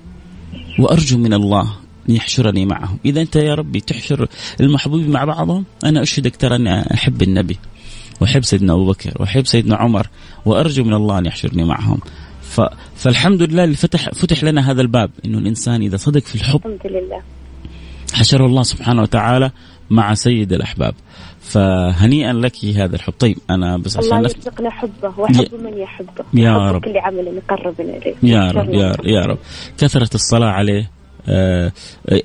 [0.78, 1.76] وأرجو من الله
[2.08, 2.98] يحشرني معهم.
[3.04, 4.28] إذا أنت يا ربي تحشر
[4.60, 7.58] المحبوبين مع بعضهم أنا أشهدك ترى أني أحب النبي
[8.20, 10.06] وأحب سيدنا أبو بكر وأحب سيدنا عمر
[10.44, 11.98] وأرجو من الله أن يحشرني معهم.
[12.42, 12.60] ف...
[12.96, 16.92] فالحمد لله اللي فتح فتح لنا هذا الباب إنه الإنسان إذا صدق في الحب الحمد
[16.92, 17.22] لله.
[18.12, 19.50] حشره الله سبحانه وتعالى
[19.90, 20.94] مع سيد الأحباب.
[21.40, 23.12] فهنيئا لك هذا الحب.
[23.12, 24.36] طيب أنا بس الله عشان نفت...
[24.36, 26.24] يرزقنا حبه وحب من يحبه.
[26.34, 26.84] يا رب.
[26.84, 28.14] كل عمل يقربنا إليه.
[28.22, 29.38] يا رب يا رب, يا رب.
[29.78, 30.90] كثرة الصلاة عليه.
[31.28, 31.72] آه،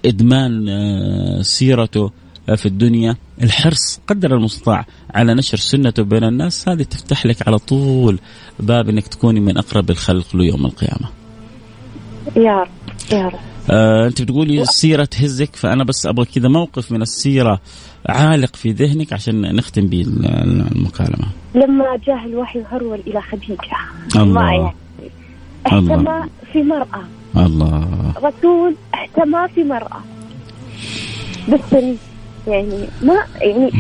[0.06, 2.12] إدمان آه، سيرته
[2.50, 7.58] آه، في الدنيا الحرص قدر المستطاع على نشر سنته بين الناس هذه تفتح لك على
[7.58, 8.20] طول
[8.60, 11.10] باب إنك تكوني من أقرب الخلق له يوم القيامة.
[12.36, 12.68] يا رب
[13.12, 13.40] يا رب
[13.72, 17.60] آه أنت بتقولي السيره تهزك فأنا بس أبغى كذا موقف من السيرة
[18.06, 20.06] عالق في ذهنك عشان نختم به
[20.76, 21.28] المكالمة.
[21.56, 23.60] لما جاء الوحي هرول إلى خديجة
[24.16, 24.26] الله.
[24.26, 24.74] ما يعني
[25.68, 27.04] احتمى في مرأة
[27.38, 30.02] الله رسول احتمى في مرأة
[31.50, 31.74] بس
[32.48, 33.72] يعني ما يعني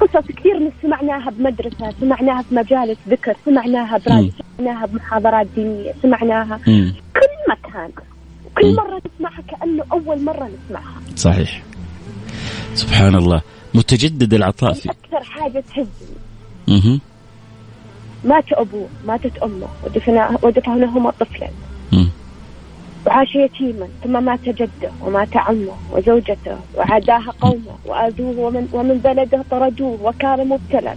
[0.00, 6.94] قصص كثير سمعناها بمدرسة سمعناها في مجالس ذكر سمعناها براديو سمعناها بمحاضرات دينية سمعناها مم.
[7.14, 7.90] كل مكان
[8.64, 8.74] مم.
[8.74, 11.62] مرة نسمعها كأنه أول مرة نسمعها صحيح.
[12.74, 13.42] سبحان الله
[13.74, 17.00] متجدد العطاء في أكثر حاجة تهزني.
[18.24, 21.48] مات أبوه ماتت أمه ودفنا ودفنهما طفلا.
[23.06, 29.98] وعاش يتيما ثم مات جده ومات عمه وزوجته وعاداها قومه وآذوه ومن, ومن بلده طردوه
[30.02, 30.94] وكان مبتلى.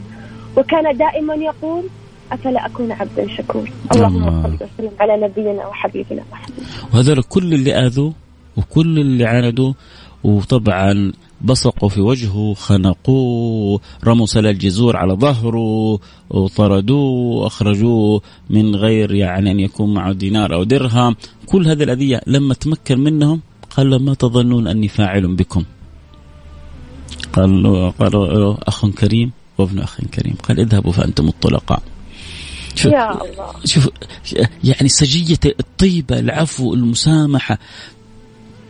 [0.57, 1.83] وكان دائما يقول
[2.31, 4.57] أفلا أكون عبدا شكور اللهم الله.
[4.57, 6.53] صل وسلم على نبينا وحبيبنا محمد.
[6.93, 8.13] وهذول كل اللي آذوه
[8.57, 9.75] وكل اللي عاندوه
[10.23, 15.99] وطبعا بصقوا في وجهه خنقوه رموا سل الجزور على ظهره
[16.29, 21.15] وطردوه واخرجوه من غير يعني أن يكون معه دينار أو درهم.
[21.45, 23.41] كل هذه الأذية لما تمكن منهم
[23.77, 25.63] قال ما تظنون أني فاعل بكم؟
[27.33, 30.35] قالوا قالوا له أخ كريم وابن أخ كريم.
[30.43, 31.81] قال اذهبوا فأنتم الطلقاء.
[32.75, 33.51] شوف يا الله.
[33.65, 33.89] شوف
[34.63, 37.57] يعني سجية الطيبة العفو المسامحة.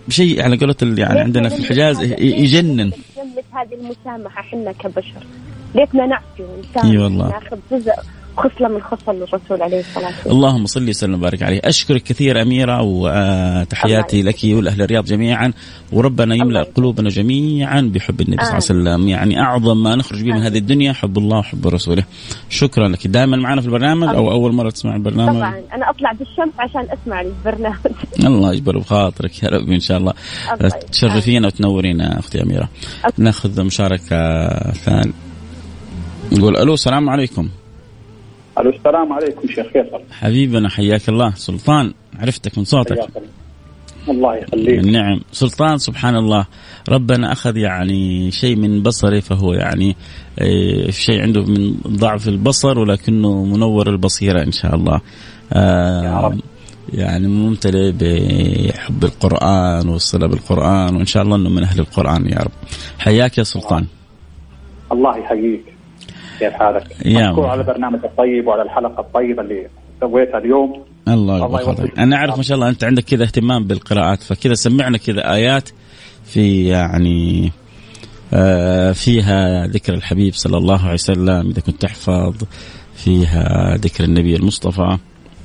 [0.10, 2.78] شيء على قولة ال- يعني عندنا في الحجاز ي- يجنن.
[2.78, 5.24] نملك هذه المسامحة حنا كبشر.
[5.76, 6.90] ليتنا نعفو ونسامح.
[7.30, 7.92] ناخذ جزء.
[8.40, 10.36] خصلة من خصل الرسول عليه الصلاة والسلام.
[10.36, 11.62] اللهم صل وسلم وبارك عليه.
[11.64, 15.54] أشكرك كثير أميرة وتحياتي لك ولأهل الرياض جميعا.
[15.92, 19.08] وربنا يملأ قلوبنا جميعا بحب النبي صلى الله عليه وسلم.
[19.08, 22.04] يعني أعظم ما نخرج به من هذه الدنيا حب الله وحب رسوله.
[22.50, 23.08] شكرا لك.
[23.08, 25.62] دائما معنا في البرنامج أو أول مرة تسمع البرنامج؟ طبعا.
[25.74, 27.76] أنا أطلع بالشمس عشان أسمع البرنامج.
[28.26, 30.14] الله يجبر بخاطرك يا رب إن شاء الله.
[30.92, 32.70] تشرفينا وتنورينا أختي أميرة.
[33.18, 35.14] نأخذ مشاركة ثانية.
[36.32, 37.50] نقول ألو السلام عليكم.
[38.60, 40.02] ألو السلام عليكم شيخ فيصل.
[40.12, 41.32] حبيبنا حياك الله.
[41.36, 43.08] سلطان عرفتك من صوتك.
[44.10, 44.36] الله.
[44.36, 44.80] يخليك.
[44.80, 46.46] النعم سلطان سبحان الله.
[46.90, 49.96] ربنا أخذ يعني شيء من بصره فهو يعني
[50.40, 55.02] آه، شيء عنده من ضعف البصر ولكنه منور البصيرة إن شاء الله.
[55.54, 56.40] آه، يا رب.
[56.94, 62.52] يعني ممتلئ بحب القرآن والصلة بالقرآن وإن شاء الله إنه من أهل القرآن يا رب.
[63.00, 63.86] حياك يا سلطان.
[64.92, 65.79] الله يحييك.
[66.40, 67.48] كيف حالك؟ يا مشكور.
[67.48, 69.68] على البرنامج الطيب وعلى الحلقة الطيبة اللي
[70.00, 72.00] سويتها اليوم الله الله يبارك يوفقك.
[72.00, 75.70] أنا أعرف ما شاء الله أنت عندك كذا اهتمام بالقراءات فكذا سمعنا كذا آيات
[76.24, 77.52] في يعني
[78.34, 82.36] آه، فيها ذكر الحبيب صلى الله عليه وسلم إذا كنت تحفظ
[82.96, 84.98] فيها ذكر النبي المصطفى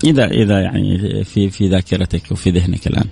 [0.04, 3.08] إذا إذا يعني في في ذاكرتك وفي ذهنك الآن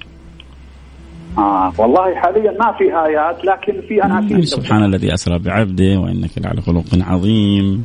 [1.39, 6.31] آه والله حاليا ما في آيات لكن في يعني اناشيد سبحان الذي أسرى بعبده وإنك
[6.39, 7.85] لعلى خلق عظيم.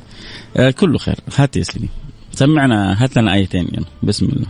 [0.58, 1.16] آه، كله خير.
[1.38, 1.90] هات يا سيدي.
[2.32, 3.86] سمعنا هات لنا آيتين يلا.
[4.04, 4.48] بسم الله.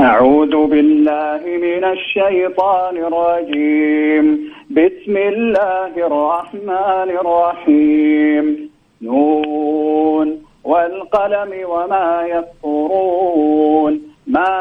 [0.00, 4.38] أعوذ بالله من الشيطان الرجيم.
[4.70, 8.70] بسم الله الرحمن الرحيم.
[9.02, 10.47] نون.
[10.64, 14.00] والقلم وما يسطرون.
[14.26, 14.54] ما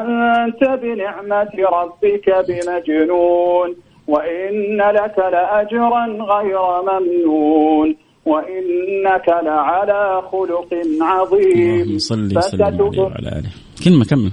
[0.00, 3.76] أنت بنعمة ربك بمجنون.
[4.08, 7.96] وإن لك لأجرا غير ممنون.
[8.26, 10.68] وإنك لعلى خلق
[11.00, 11.82] عظيم.
[11.82, 13.50] اللهم صل وسلم عليه فستبصر وعلى آله.
[13.84, 14.32] كلمة كمل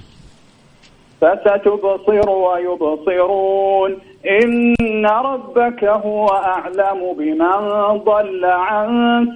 [1.21, 3.97] فستبصر ويبصرون.
[4.25, 8.87] إن ربك هو أعلم بمن ضل عن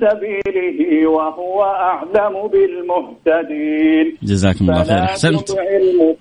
[0.01, 4.17] سبيله وهو أعلم بالمهتدين.
[4.23, 4.99] جزاكم الله خير.
[4.99, 6.15] الم-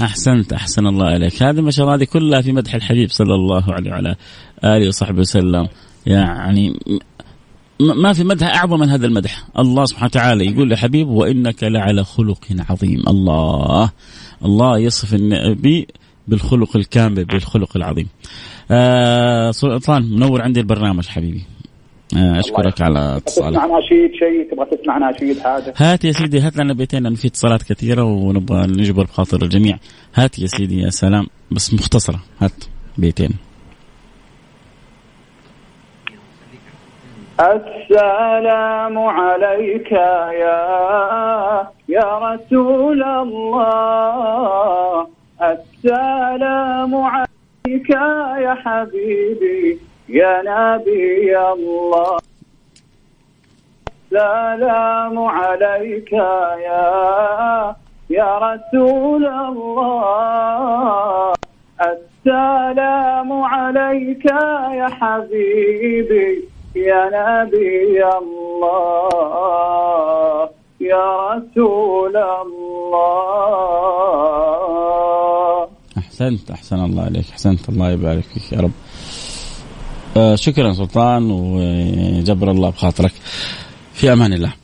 [0.00, 0.52] أحسنت.
[0.52, 1.42] أحسن الله إليك.
[1.42, 4.14] هذه ما شاء الله هذه كلها في مدح الحبيب صلى الله عليه وعلى
[4.64, 5.68] آله وصحبه وسلم.
[6.06, 6.72] يعني
[7.80, 9.44] ما في مدح أعظم من هذا المدح.
[9.58, 12.38] الله سبحانه وتعالى يقول لحبيب وإنك لعلى خلق
[12.70, 13.02] عظيم.
[13.08, 13.90] الله.
[14.44, 15.88] الله يصف النبي
[16.28, 18.08] بالخلق الكامل بالخلق العظيم.
[18.70, 21.44] آه سلطان منور عندي البرنامج حبيبي.
[22.16, 23.56] آه أشكرك على اتصالك.
[23.56, 27.28] تسمع نشيد شيء؟ تبغى تسمع نشيد حاجة هات يا سيدي هات لنا بيتين لأن في
[27.28, 29.78] اتصالات كثيرة ونبغى نجبر بخاطر الجميع.
[30.14, 31.26] هات يا سيدي يا سلام.
[31.50, 32.64] بس مختصرة هات
[32.98, 33.30] بيتين.
[37.40, 40.30] السلام عليك يا
[41.88, 44.42] يا رسول الله.
[45.42, 49.78] السلام عليك يا حبيبي
[50.08, 52.18] يا نبي الله.
[54.12, 57.74] السلام عليك يا
[58.10, 61.32] يا رسول الله.
[61.80, 64.24] السلام عليك
[64.78, 69.08] يا حبيبي يا نبي الله.
[70.80, 73.72] يا رسول الله.
[76.22, 78.70] أحسنت أحسن الله عليك أحسنت الله يبارك فيك يا رب.
[80.16, 83.12] آه شكرا سلطان وجبر الله بخاطرك.
[83.94, 84.61] في أمان الله.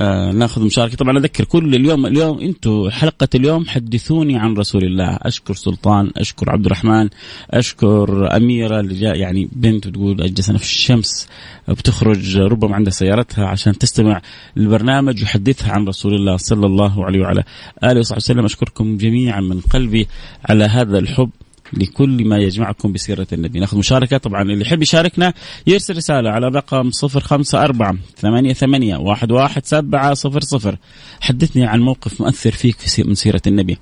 [0.00, 0.96] آه ناخذ مشاركة.
[0.96, 5.18] طبعا أذكر كل اليوم اليوم أنتم حلقة اليوم حدثوني عن رسول الله.
[5.22, 7.08] أشكر سلطان أشكر عبد الرحمن
[7.50, 11.28] أشكر أميرة اللي جاء يعني بنت تقول أجلس أنا في الشمس
[11.68, 14.22] بتخرج ربما عندها سيارتها عشان تستمع
[14.56, 17.44] للبرنامج يحدثها عن رسول الله صلى الله عليه وعلى
[17.84, 18.44] آله وصحبه وسلم.
[18.44, 20.08] أشكركم جميعا من قلبي
[20.44, 21.30] على هذا الحب.
[21.72, 23.60] لكل ما يجمعكم بسيرة النبي.
[23.60, 24.16] ناخذ مشاركة.
[24.16, 25.34] طبعا اللي يحب يشاركنا
[25.66, 30.76] يرسل رسالة على الرقم صفر خمسة أربعة ثمانية ثمانية واحد واحد سبعة صفر صفر.
[31.20, 33.78] حدثني عن موقف مؤثر فيك في من سيرة النبي.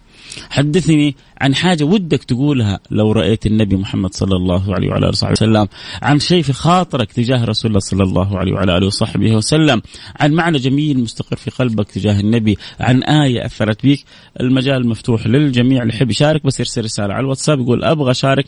[0.51, 5.33] حدثني عن حاجة ودك تقولها لو رأيت النبي محمد صلى الله عليه وعلى آله وصحبه
[5.33, 5.69] وسلم
[6.03, 9.83] عن شيء في خاطرك تجاه رسول الله صلى الله عليه وعلى آله وصحبه وسلم
[10.21, 14.05] عن معنى جميل مستقر في قلبك تجاه النبي عن آية أثرت بك
[14.41, 18.47] المجال مفتوح للجميع اللي يحب يشارك بس يرسل رسالة على الواتساب يقول أبغى أشارك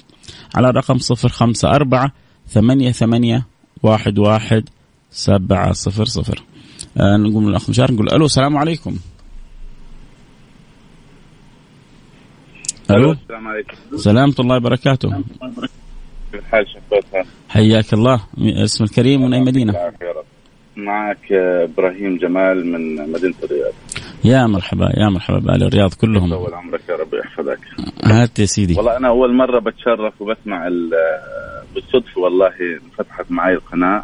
[0.55, 0.83] على
[1.29, 2.13] خمسة أربعة
[2.49, 3.47] ثمانية ثمانية
[3.83, 4.69] واحد واحد
[5.11, 6.43] سبعة صفر صفر.
[6.97, 8.97] آه نقول من الأخ مشارك نقول ألو السلام عليكم.
[12.91, 13.77] ألو؟ السلام عليكم.
[13.97, 15.09] سلامة الله وبركاته.
[16.33, 16.67] كيف الحال
[17.49, 18.21] حياك الله.
[18.65, 20.25] اسم الكريم من أي مدينة؟ يا رب.
[20.77, 23.73] معك إبراهيم جمال من مدينة الرياض.
[24.25, 26.37] يا مرحبا يا مرحبا بأهل الرياض كلهم.
[26.37, 27.59] طول عمرك يا رب يحفظك.
[28.05, 28.75] هات يا سيدي.
[28.75, 30.91] والله أنا أول مرة بتشرف وبسمع ال-
[31.75, 32.53] بالصدفه والله
[32.85, 34.03] انفتحت معي القناة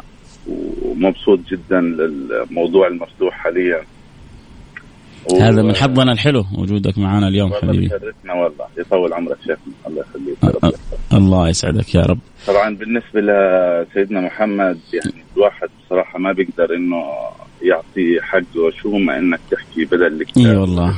[0.81, 3.81] ومبسوط جدا للموضوع المفتوح حاليا.
[5.31, 7.87] و- هذا من حظنا الحلو وجودك معنا اليوم والله حبيبي.
[7.87, 8.65] بشرفنا والله.
[8.77, 9.73] يطول عمرك شيخنا.
[9.87, 10.55] الله يخليك.
[10.63, 12.19] رب أ- الله يسعدك يا رب.
[12.47, 17.03] طبعا بالنسبة لسيدنا محمد يعني الواحد بصراحه ما بيقدر إنه
[17.61, 20.93] يعطي حقه شو ما إنك تحكي بدل الكتاب إي والله.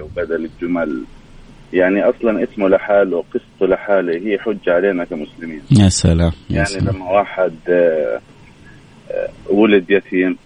[0.00, 1.04] وبدل الجمل.
[1.72, 5.60] يعني أصلا اسمه لحاله قصته لحاله هي حجة علينا كمسلمين.
[5.70, 6.96] يا سلام يا يعني سلام.
[6.96, 8.20] لما واحد آه،
[9.10, 10.36] آه، ولد يتيم.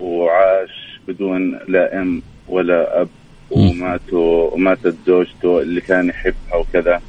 [0.00, 3.08] وعاش بدون لا أم ولا أب.
[3.50, 7.00] وماتوا وماتت زوجته اللي كان يحبها وكذا.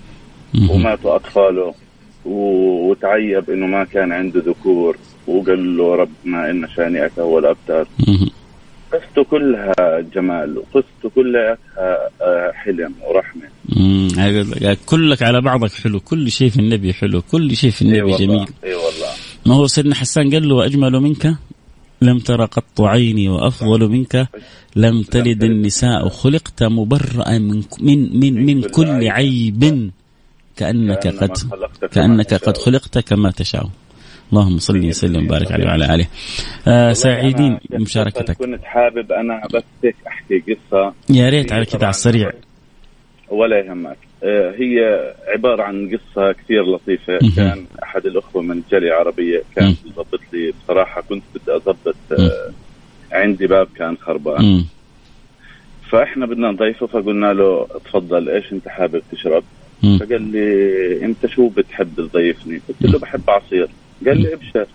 [0.70, 1.74] وماتوا أطفاله.
[2.26, 4.98] وتعيب إنه ما كان عنده ذكور.
[5.28, 7.88] وقال له ربنا إن شانئك هو الأبتر.
[8.94, 9.76] قصته كلها
[10.16, 10.58] جمال.
[10.58, 11.58] وقصته كلها
[12.54, 13.48] حلم ورحمة.
[13.70, 14.08] مم.
[14.18, 16.00] هذا- كلك على بعضك حلو.
[16.00, 17.22] كل شيء في النبي حلو.
[17.32, 18.18] كل شيء في النبي والله.
[18.18, 18.48] جميل.
[18.64, 19.10] إي والله.
[19.46, 21.36] ما هو سيدنا حسان قال له أجمل منك؟
[22.06, 24.28] لم تر قط عيني وأفضل منك
[24.76, 29.92] لم تلد النساء خلقت مبرأ من من من, من كل عيب
[30.56, 31.32] كأنك قد
[31.92, 32.34] كأنك.
[32.34, 33.70] قد خلقت كما تشاء.
[34.34, 36.08] اللهم صل وسلم وبارك عليه وعلى آله.
[36.68, 38.38] آه سعيدين بمشاركتك.
[38.38, 40.94] كنت حابب أنا بس هيك أحكي قصة.
[41.10, 42.32] يا ريت على كذا على السريع.
[43.30, 43.98] ولا يهمك.
[44.60, 47.20] هي عبارة عن قصة كثير لطيفة.
[47.36, 49.76] كان أحد الأخوة من جالية عربية كان.
[49.86, 52.52] يضبط لي بصراحة كنت بدي أضبط آه،
[53.12, 54.44] عندي باب كان خربان.
[55.90, 59.44] فإحنا بدنا نضيفه فقلنا له تفضل إيش أنت حابب تشرب.
[60.00, 63.68] فقال لي أنت شو بتحب تضيفني قلت له بحب عصير
[64.06, 64.68] قال لي أبشر.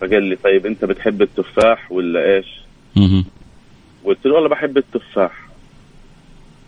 [0.00, 2.46] فقال لي طيب أنت بتحب التفاح ولا إيش.
[4.04, 5.45] قلت له والله بحب التفاح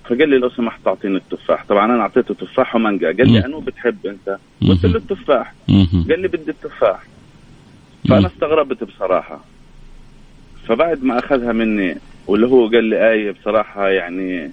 [0.08, 3.44] فقال لي لو سمحت تعطيني التفاح طبعا أنا أعطيته تفاح ومانجا قال لي.
[3.44, 4.38] أنو بتحب أنت
[4.68, 5.54] قلت له التفاح.
[6.08, 7.02] قال لي بدي التفاح.
[8.08, 9.44] فأنا استغربت بصراحة
[10.66, 11.96] فبعد ما أخذها مني
[12.26, 14.50] واللي هو قال لي آية بصراحة يعني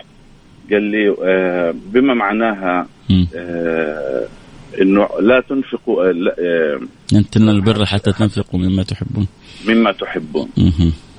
[0.72, 2.88] قال لي آه بما معناها.
[3.36, 4.28] آه
[4.82, 6.80] إنه لا تنفقوا آه،
[7.32, 9.28] تنالوا البر حتى تنفقوا مما تحبون
[9.68, 10.50] مما تحبون.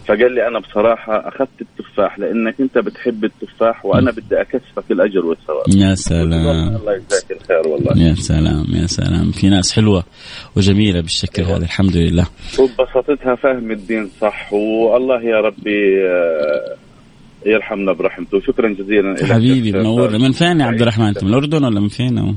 [0.07, 5.65] فقال لي أنا بصراحة أخذت التفاح لأنك أنت بتحب التفاح وأنا بدي اكسبك الأجر والثواب.
[5.77, 6.77] يا سلام.
[6.77, 8.09] الله يجزاك الخير والله.
[8.09, 9.31] يا سلام يا سلام.
[9.31, 10.05] في ناس حلوة
[10.57, 12.27] وجميلة بالشكل هذا الحمد لله.
[12.59, 16.77] وبساطتها فهم الدين صح والله يا ربي آه،
[17.47, 18.41] يرحمنا برحمته.
[18.41, 20.07] شكرا جزيلا حبيبي يا منور.
[20.07, 20.21] أستاذ.
[20.21, 22.35] من فين يا عبد الرحمن؟ أنت من الأردن ولا من فين؟ أو؟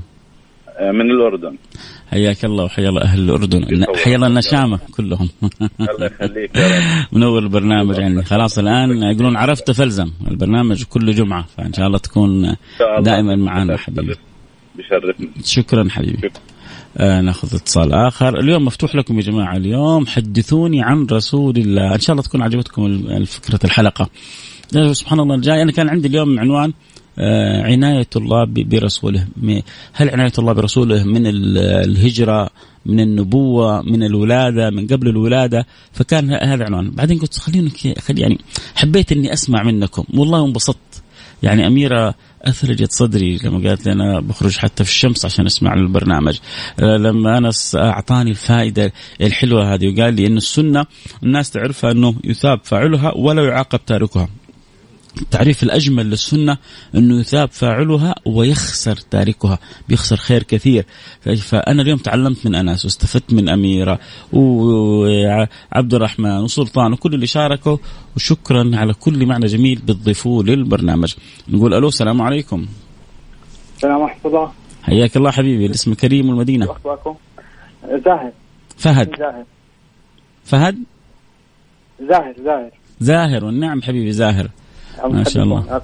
[0.79, 1.55] آه، من الأردن.
[2.11, 3.85] حياك الله وحيا الله أهل الأردن.
[4.03, 5.29] حيا الله النشامة كلهم.
[5.61, 6.51] الله يخليك
[7.13, 8.23] منور البرنامج يعني.
[8.23, 10.11] خلاص الآن يقولون عرفت فلزم.
[10.27, 12.55] البرنامج كل جمعة فإن شاء الله تكون.
[12.99, 14.15] دائما معنا حبيبي.
[14.75, 15.29] بشرفني.
[15.43, 16.17] شكرا حبيبي.
[16.17, 16.31] شكرا.
[16.97, 18.39] آه نأخذ اتصال آخر.
[18.39, 19.57] اليوم مفتوح لكم يا جماعة.
[19.57, 21.95] اليوم حدثوني عن رسول الله.
[21.95, 24.09] إن شاء الله تكون عجبتكم فكره الحلقة.
[24.91, 25.35] سبحان الله.
[25.35, 26.73] الجاي أنا كان عندي اليوم عنوان
[27.63, 29.27] عناية الله برسوله.
[29.93, 32.49] هل عناية الله برسوله من ال- الهجرة
[32.85, 36.91] من النبوة من الولادة من قبل الولادة؟ فكان هذا عنوان.
[36.91, 38.37] بعدين قلت خلينا ك- خلي يعني
[38.75, 40.03] حبيت إني أسمع منكم.
[40.13, 40.77] والله انبسطت.
[41.43, 46.37] يعني أميرة أثلجت صدري لما قالت لي أنا بخرج حتى في الشمس عشان أسمع البرنامج.
[46.79, 50.85] آه، لما أنس أعطاني الفائدة الحلوة هذه وقال لي أن السنة
[51.23, 54.29] الناس تعرفها أنه يثاب فاعلها ولا يعاقب تاركها.
[55.21, 56.57] التعريف الأجمل للسنة
[56.95, 60.85] أنه يثاب فاعلها ويخسر تاركها بيخسر خير كثير.
[61.21, 63.99] فأنا اليوم تعلمت من أنس واستفدت من أميرة
[64.33, 67.77] وعبد الرحمن وسلطان وكل اللي شاركوا
[68.15, 71.15] وشكرا على كل معنى جميل بتضيفوه للبرنامج.
[71.47, 72.67] نقول ألو السلام عليكم.
[73.75, 74.51] السلام ورحمة الله.
[74.83, 76.71] حياك الله حبيبي الاسم كريم والمدينة.
[76.71, 77.15] أخباركم؟
[78.05, 78.31] زاهر.
[78.77, 79.09] فهد.
[79.19, 79.43] زاهر.
[80.45, 80.77] فهد؟
[82.09, 82.71] زاهر زاهر.
[82.99, 84.49] زاهر والنعم حبيبي زاهر.
[85.07, 85.81] ما شاء الله.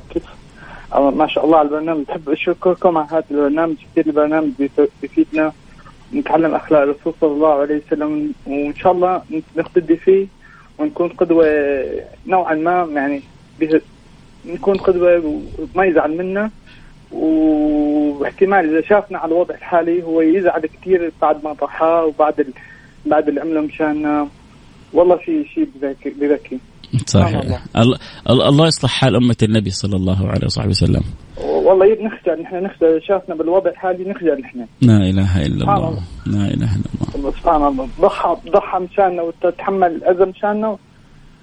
[1.11, 3.75] ما شاء الله على البرنامج بحب أشكركم على هذا البرنامج.
[3.91, 5.51] كثير البرنامج بيف- بيفيدنا.
[6.13, 8.31] نتعلم أخلاق الرسول صلى الله عليه وسلم.
[8.47, 9.21] وإن شاء الله
[9.57, 10.27] نقتدي فيه
[10.79, 11.45] ونكون قدوة
[12.27, 13.21] نوعا ما يعني
[14.45, 15.39] نكون قدوة
[15.75, 16.49] وما يزعل منا.
[17.11, 22.47] واحتمال إذا شافنا على الوضع الحالي هو يزعل كثير بعد ما ضحى وبعد ال...
[23.05, 24.27] بعد اللي عمله مشان
[24.93, 25.69] والله شيء شيء
[26.05, 26.59] بذكي
[27.05, 27.61] صحيح.
[27.77, 27.97] الله.
[28.29, 31.03] الله يصلح حال أمة النبي صلى الله عليه وصحبه وسلم.
[31.37, 33.01] والله يب نخجل نحن نخجل.
[33.07, 34.65] شافنا بالوضع الحالي نخجل نحن.
[34.81, 35.89] لا إله إلا سبحان الله.
[35.89, 36.03] الله.
[36.25, 37.31] لا إله إلا الله.
[37.31, 37.89] سبحان الله.
[38.01, 40.77] ضحى ضحى مشاننا وتتحمل الاذى مشاننا.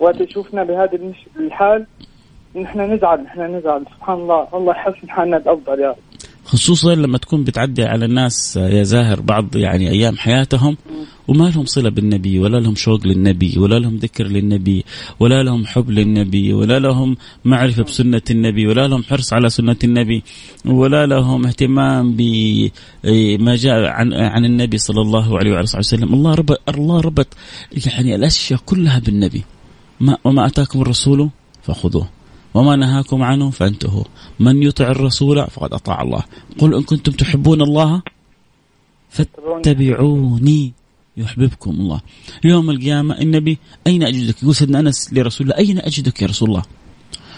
[0.00, 0.98] وقت يشوفنا بهذا.
[1.40, 1.86] الحال.
[2.56, 3.84] نحن نزعل نحن نزعل.
[3.96, 4.48] سبحان الله.
[4.54, 5.96] الله يحسن حالنا الأفضل يا رب.
[6.44, 10.76] خصوصا لما تكون بتعدي على الناس يا زاهر بعض يعني أيام حياتهم
[11.28, 14.84] وما لهم صلة بالنبي ولا لهم شوق للنبي ولا لهم ذكر للنبي
[15.20, 20.22] ولا لهم حب للنبي ولا لهم معرفة بسنة النبي ولا لهم حرص على سنة النبي
[20.64, 26.14] ولا لهم اهتمام بما جاء عن عن النبي صلى الله عليه وعلى وسلم.
[26.14, 27.26] الله ربط الله ربط
[27.86, 29.42] يعني الأشياء كلها بالنبي.
[30.00, 31.30] ما وما أتاكم الرسول
[31.62, 32.21] فخذوه.
[32.54, 34.04] وما نهاكم عنه فانتهوا.
[34.40, 36.22] من يطع الرسول فقد أطاع الله.
[36.58, 38.02] قل إن كنتم تحبون الله
[39.10, 40.72] فاتبعوني
[41.16, 42.00] يحببكم الله.
[42.44, 46.62] يوم القيامة النبي أين أجدك؟ يقول سيدنا أنس لرسول الله أين أجدك يا رسول الله؟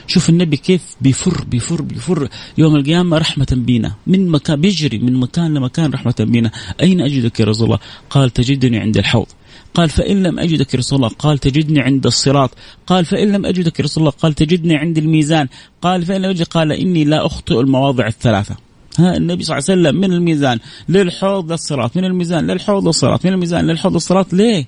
[0.07, 2.29] شوف النبي كيف بيفر بيفر بيفر.
[2.59, 3.95] يوم القيامة رحمة بينا.
[4.07, 6.51] من مكان بيجري من مكان لمكان رحمة بينا.
[6.81, 7.79] أين أجدك يا رسول الله؟
[8.11, 9.27] قال تجدني عند الحوض.
[9.75, 11.09] قال فإن لم أجدك يا رسول الله.
[11.09, 12.51] قال تجدني عند الصراط.
[12.87, 14.11] قال فإن لم أجدك يا رسول الله.
[14.11, 15.49] قال تجدني عند الميزان.
[15.83, 16.47] قال فإن لم أجدك.
[16.47, 18.57] قال إني لا أخطئ المواضع الثلاثة.
[18.99, 20.59] ها النبي صلى الله عليه وسلم من الميزان
[20.89, 24.35] للحوض للصراط من الميزان للحوض للصراط من الميزان للحوض للصراط.
[24.35, 24.66] ليه؟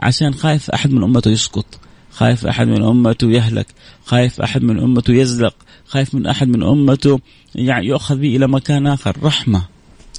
[0.00, 1.66] عشان خايف أحد من أمته يسقط
[2.10, 3.66] خايف أحد من أمته يهلك
[4.04, 5.54] خايف أحد من أمته يزلق
[5.86, 7.20] خايف من أحد من أمته
[7.54, 9.16] يعني يؤخذ به إلى مكان آخر.
[9.22, 9.62] رحمة.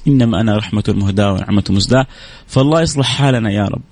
[0.08, 2.06] إنما أنا رحمة مهداة ونعمة مسداة
[2.46, 3.82] فالله يصلح حالنا يا رب.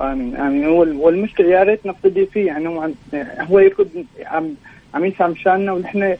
[0.00, 0.66] آمين آمين.
[0.66, 2.94] وال- والمشكلة يا ريت نقتدي فيه يعني هو عم-
[3.40, 3.86] هو يكون
[4.26, 4.54] عم
[4.94, 6.16] عم يسعى مشاننا ونحن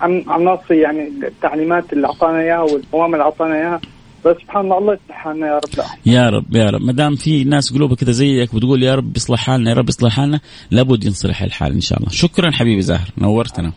[0.00, 3.80] عم عم نعطي يعني التعليمات اللي أعطانا إياها والاوامر اللي أعطانا إياها.
[4.24, 5.84] بس سبحان الله الله يصلح حالنا يا رب.
[6.06, 6.82] يا رب يا رب.
[6.82, 10.12] ما دام في ناس قلوبها كذا زيك بتقول يا رب يصلح حالنا يا رب يصلح
[10.16, 12.10] حالنا لابد ينصلح الحال إن شاء الله.
[12.10, 13.72] شكرا حبيبي زاهر نورتنا.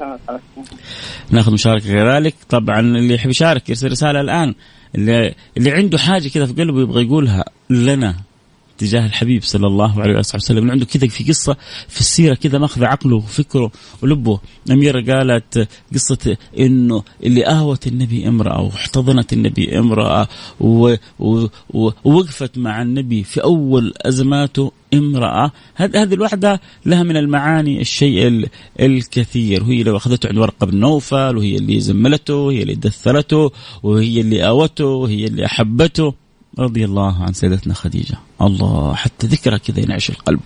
[1.31, 4.53] ناخذ مشاركة كذلك طبعا اللي يحب يشارك يرسل رسالة الآن
[4.95, 8.15] اللي اللي عنده حاجة كذا في قلبه يبغى يقولها لنا.
[8.77, 10.71] تجاه الحبيب صلى الله عليه وسلم.
[10.71, 11.57] عنده كذا في قصة
[11.87, 13.71] في السيرة كذا ماخذ عقله وفكره
[14.01, 14.39] ولبه.
[14.71, 20.27] أميرة قالت قصة إنه اللي أهوت النبي امرأة واحتضنت النبي امرأة
[21.69, 25.51] ووقفت مع النبي في أول أزماته امرأة.
[25.75, 28.47] هذه الوحدة لها من المعاني الشيء
[28.79, 29.63] الكثير.
[29.63, 33.51] وهي لو أخذته عند ورقة بن نوفل وهي اللي زملته وهي اللي دثرته
[33.83, 36.26] وهي اللي آوته وهي اللي أحبته.
[36.59, 38.17] رضي الله عن سيدتنا خديجة.
[38.41, 40.39] الله حتى ذكرى كذا ينعش القلب.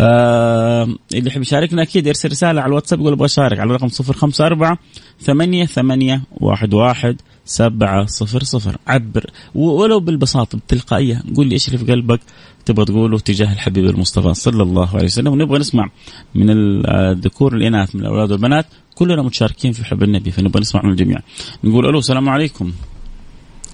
[0.00, 4.12] آه اللي يحب يشاركنا أكيد يرسل رسالة على الواتساب يقول أبغى أشارك على رقم صفر
[4.12, 4.78] خمسة أربعة
[5.20, 8.76] ثمانية ثمانية واحد واحد سبعة صفر صفر.
[8.86, 9.30] عبر.
[9.54, 12.20] ولو بالبساطة بالتلقائية قول لي إيش اللي في قلبك
[12.64, 15.32] تبغى تقوله تجاه الحبيب المصطفى صلى الله عليه وسلم.
[15.32, 15.88] ونبغى نسمع
[16.34, 21.18] من الذكور الإناث من الأولاد والبنات كلنا متشاركين في حب النبي فنبغى نسمع من الجميع.
[21.64, 22.72] نقول ألو السلام عليكم.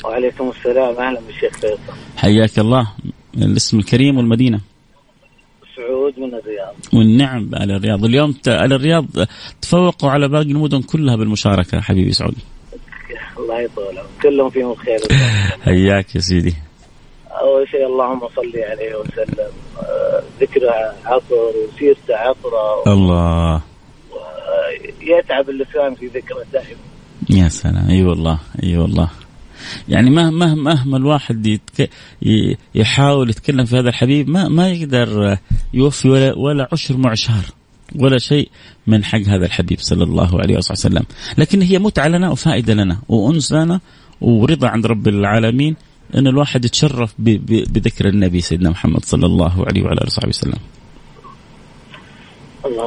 [0.05, 0.97] وعليكم السلام.
[0.97, 1.93] أهلا بالشيخ فيصل.
[2.17, 2.93] حياك الله.
[3.37, 4.61] الاسم الكريم والمدينة.
[5.77, 6.75] سعود من الرياض.
[6.93, 8.05] والنعم على الرياض.
[8.05, 9.07] اليوم على الرياض
[9.63, 12.35] تفوقوا على باقي المدن كلها بالمشاركة حبيبي سعود.
[13.39, 15.01] الله يطول كلهم فيهم خير.
[15.65, 16.55] حياك يا سيدي.
[17.31, 19.51] أول شيء اللهم صل عليه وسلم.
[19.79, 23.63] آه، ذكره عطر وسيرته عطره الله.
[25.01, 26.81] يتعب اللسان في ذكره دائما.
[27.31, 27.89] يا سلام.
[27.89, 28.39] أي أيوة والله.
[28.63, 29.11] أي أيوة والله.
[29.89, 31.91] يعني مهما مهما الواحد يتك...
[32.75, 35.39] يحاول يتكلم في هذا الحبيب ما ما يقدر
[35.75, 37.45] يوفي ولا ولا عشر معشار
[37.97, 38.51] ولا شيء
[38.87, 41.05] من حق هذا الحبيب صلى الله عليه وسلم.
[41.39, 43.81] لكن هي متعة لنا وفائدة لنا وأنس لنا
[44.21, 45.77] ورضا عند رب العالمين
[46.15, 47.31] أن الواحد يتشرف ب...
[47.31, 47.73] ب...
[47.73, 50.59] بذكر النبي سيدنا محمد صلى الله عليه وعلى آله وصحبه وسلم.
[52.65, 52.87] الله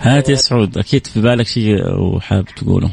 [0.00, 2.90] هات يا سعود أكيد في بالك شيء وحابب تقوله؟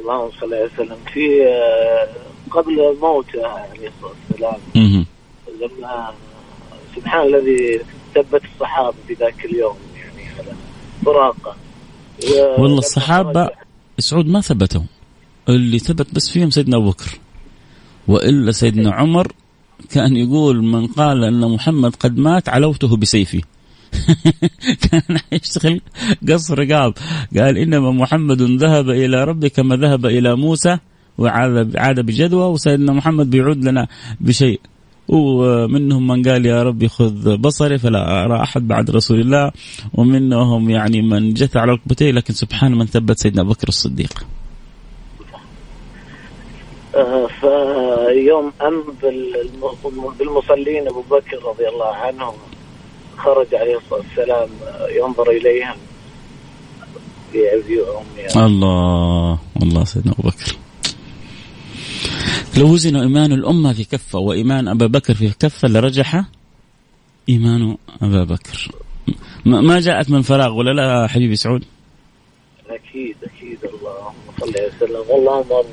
[0.00, 0.96] اللهم صل عليه وسلم.
[1.12, 2.08] في آه،
[2.50, 4.60] قبل موته عليه الصلاة والسلام
[5.60, 6.14] لما
[6.96, 7.80] سبحان الذي
[8.14, 10.52] ثبت الصحابة في ذاك اليوم يعني على
[11.04, 11.56] فراقة.
[12.58, 13.50] والله الصحابة
[13.98, 14.82] سعود ما ثبتوا
[15.48, 17.18] اللي ثبت بس فيهم سيدنا أبو بكر.
[18.08, 19.32] وإلا سيدنا عمر
[19.90, 23.42] كان يقول من قال أن محمد قد مات علوته بسيفي
[24.84, 25.80] كان يشتغل
[26.28, 26.94] قص رقاب.
[27.38, 30.78] قال إنما محمد ذهب إلى ربه كما ذهب إلى موسى
[31.18, 33.86] وعاد عاد بجدوى وسيدنا محمد بيعود لنا
[34.20, 34.60] بشيء.
[35.08, 39.52] ومنهم من قال يا ربي خذ بصري فلا أرى أحد بعد رسول الله.
[39.94, 44.26] ومنهم يعني من جثى على ركبتيه لكن سبحان من ثبت سيدنا بكر الصديق.
[46.96, 48.84] آه، فيوم ام
[50.18, 52.32] بالمصلين أبو بكر رضي الله عنه
[53.18, 54.48] خرج عليه الصلاة والسلام
[54.96, 55.76] ينظر إليهم
[57.32, 58.46] بيعزيهم يعني.
[58.46, 60.56] الله الله سيدنا أبو بكر.
[62.56, 66.24] لو وزن إيمان الأمة في كفة وإيمان أبا بكر في كفة لرجح
[67.28, 68.70] إيمان أبا بكر.
[69.44, 71.64] ما جاءت من فراغ ولا لا حبيبي سعود؟
[72.68, 73.58] أكيد أكيد.
[73.64, 75.16] اللهم صل وسلم.
[75.18, 75.64] اللهم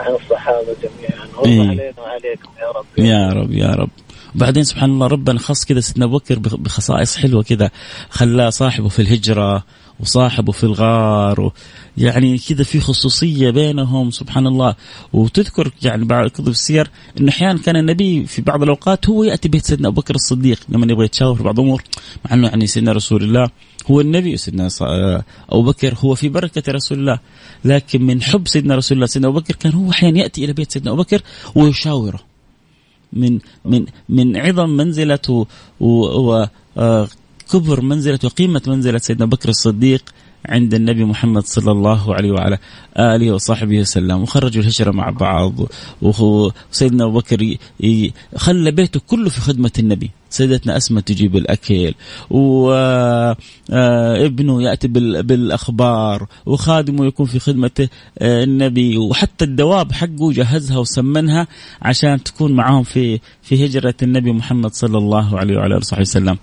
[0.00, 1.28] عن الصحابة جميعا.
[1.36, 2.86] وارض إيه؟ علينا وعليكم يا رب.
[2.98, 3.90] يا رب يا رب.
[4.34, 7.70] وبعدين سبحان الله ربنا خص كذا سيدنا أبو بكر بخصائص حلوة كذا
[8.10, 9.64] خلاه صاحبه في الهجرة
[10.00, 11.52] وصاحبه في الغار و
[11.96, 14.74] يعني كذا في خصوصية بينهم سبحان الله.
[15.12, 19.64] وتذكر يعني بعض كتب السير انه أحيانا كان النبي في بعض الأوقات هو يأتي بيت
[19.64, 21.82] سيدنا أبو بكر الصديق لما يبغى يتشاور في بعض الأمور
[22.24, 23.50] مع إنه يعني سيدنا رسول الله
[23.90, 24.68] هو النبي سيدنا
[25.50, 27.18] أبو بكر هو في بركة رسول الله.
[27.64, 30.72] لكن من حب سيدنا رسول الله سيدنا أبو بكر كان هو أحيانا يأتي إلى بيت
[30.72, 31.22] سيدنا أبو بكر
[31.54, 32.33] ويشاوره.
[33.14, 35.46] من من من عظم منزلة
[35.80, 40.14] وكبر آه، منزلة وقيمة منزلة سيدنا بكر الصديق
[40.46, 42.58] عند النبي محمد صلى الله عليه وعلى
[42.98, 44.22] آله وصحبه وسلم.
[44.22, 45.54] وخرجوا الهجرة مع بعض.
[46.02, 47.56] وسيدنا أبو بكر
[48.36, 50.10] خلى بيته كله في خدمة النبي.
[50.34, 51.94] سيدتنا أسمة تجيب الأكل
[52.30, 53.36] وابنه
[54.58, 54.88] آه، يأتي
[55.22, 61.46] بالأخبار وخادمه يكون في خدمة آه، النبي وحتى الدواب حقه جهزها وسمنها
[61.82, 66.38] عشان تكون معهم في في هجرة النبي محمد صلى الله عليه وعلى آله وصحبه وسلم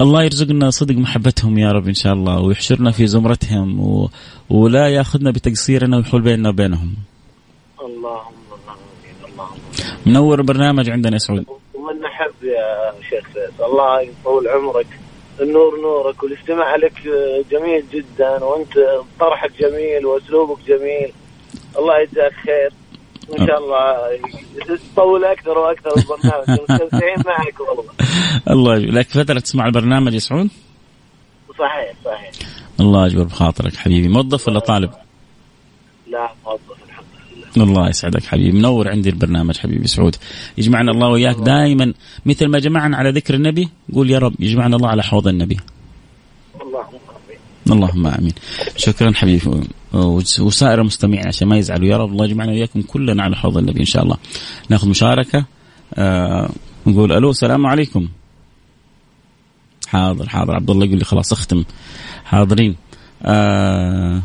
[0.00, 4.10] الله يرزقنا صدق محبتهم يا رب إن شاء الله ويحشرنا في زمرتهم و...
[4.50, 6.94] ولا ياخذنا بتقصيرنا ويحول بيننا وبينهم.
[7.80, 8.34] اللهم
[9.28, 9.58] اللهم
[10.06, 11.44] منور البرنامج عندنا يا سعود.
[11.90, 14.86] ومن نحب يا شيخ فيصل الله يطول عمرك.
[15.40, 16.92] النور نورك والاستماع لك
[17.50, 18.72] جميل جدا وأنت
[19.20, 21.12] طرحك جميل وأسلوبك جميل.
[21.78, 22.72] الله يجزاك خير.
[23.28, 24.18] وان شاء الله
[24.94, 26.60] تطول أكثر وأكثر البرنامج.
[26.70, 27.92] مستمتعين معك والله.
[28.50, 30.48] الله لك فترة تسمع البرنامج يا سعود؟
[31.58, 32.30] صحيح صحيح.
[32.80, 34.08] الله يجبر بخاطرك حبيبي.
[34.08, 34.90] موظف ولا طالب؟
[36.06, 36.79] لا موظف.
[37.56, 38.58] الله يسعدك حبيبي.
[38.58, 40.16] منور عندي البرنامج حبيبي سعود.
[40.58, 41.94] يجمعنا الله وياك دائما
[42.26, 45.56] مثل ما جمعنا على ذكر النبي قول يا رب يجمعنا الله على حوض النبي.
[47.70, 48.32] اللهم آمين.
[48.76, 49.60] شكرا حبيبي.
[50.40, 51.88] وسائر المستمعين عشان ما يزعلوا.
[51.88, 54.16] يا رب الله يجمعنا وياكم كلنا على حوض النبي إن شاء الله.
[54.68, 55.44] ناخذ مشاركة.
[55.94, 56.50] آه
[56.86, 58.08] نقول ألو السلام عليكم.
[59.88, 60.54] حاضر حاضر.
[60.54, 61.64] عبد الله يقول لي خلاص أختم.
[62.24, 62.76] حاضرين.
[63.22, 64.22] آه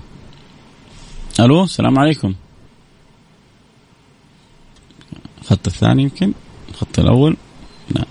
[1.39, 2.33] ألو السلام عليكم.
[5.45, 6.33] الخط الثاني يمكن
[6.69, 7.37] الخط الأول
[7.95, 8.05] لا.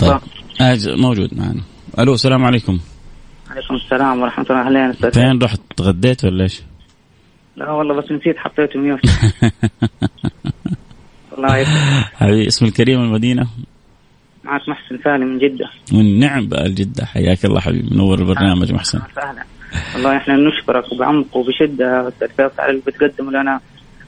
[0.00, 0.20] طيب
[0.98, 1.62] موجود معنا.
[1.98, 2.78] ألو السلام عليكم.
[3.50, 4.66] عليكم السلام ورحمة الله.
[4.66, 5.10] أهلين أستاذ.
[5.12, 6.62] فين رحت؟ تغديت ولا إيش؟
[7.56, 9.00] لا والله بس نسيت حطيته ميوت.
[11.38, 11.64] الله
[12.14, 13.46] حبيبي اسم الكريم المدينة؟
[14.44, 15.70] معك محسن ثاني من جدة.
[15.92, 19.00] من نعم بقى الجده حياك الله حبيبي منور البرنامج محسن.
[19.14, 19.44] سهلا
[19.94, 23.60] والله إحنا نشكرك وبعمق وبشدة أستاذ فيصل على اللي بتقدمه لنا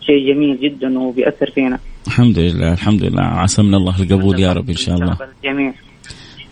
[0.07, 1.79] شيء جميل جدا وبيأثر فينا.
[2.07, 3.23] الحمد لله الحمد لله.
[3.23, 5.19] عسمنا الله القبول يا رب إن شاء الله.
[5.45, 5.73] جميل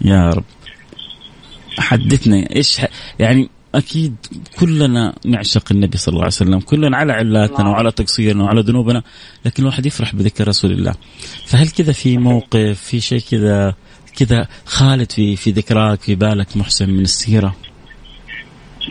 [0.04, 0.44] يا رب.
[1.78, 2.80] حدثنا إيش
[3.18, 4.16] يعني أكيد
[4.60, 9.02] كلنا نعشق النبي صلى الله عليه وسلم كلنا على علاتنا وعلى تقصيرنا وعلى ذنوبنا
[9.44, 10.94] لكن الواحد يفرح بذكر رسول الله.
[11.46, 13.74] فهل كذا في موقف في شيء كذا
[14.16, 17.56] كذا خالد في في ذكراك في بالك محسن من السيرة؟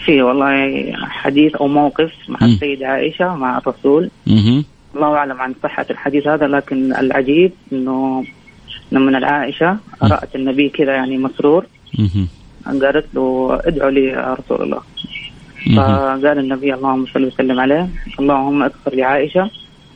[0.06, 2.46] في والله حديث أو موقف مع م.
[2.46, 4.10] السيدة عائشة مع الرسول.
[4.28, 4.64] م-
[4.96, 8.24] الله أعلم عن صحة الحديث هذا لكن العجيب إنه
[8.92, 11.66] لما العائشة رأت النبي كذا يعني مسرور.
[12.66, 14.82] قالت له ادعو لي يا رسول الله.
[15.78, 17.88] فقال النبي اللهم صل وسلم عليه
[18.20, 19.50] اللهم اغفر لعائشة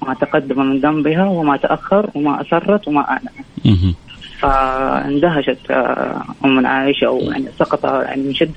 [0.07, 3.45] ما تقدم من ذنبها وما تأخر وما أسرت وما اعلنت
[4.39, 5.71] فاندهشت
[6.45, 8.51] أم عائشة ويعني سقط يعني من شده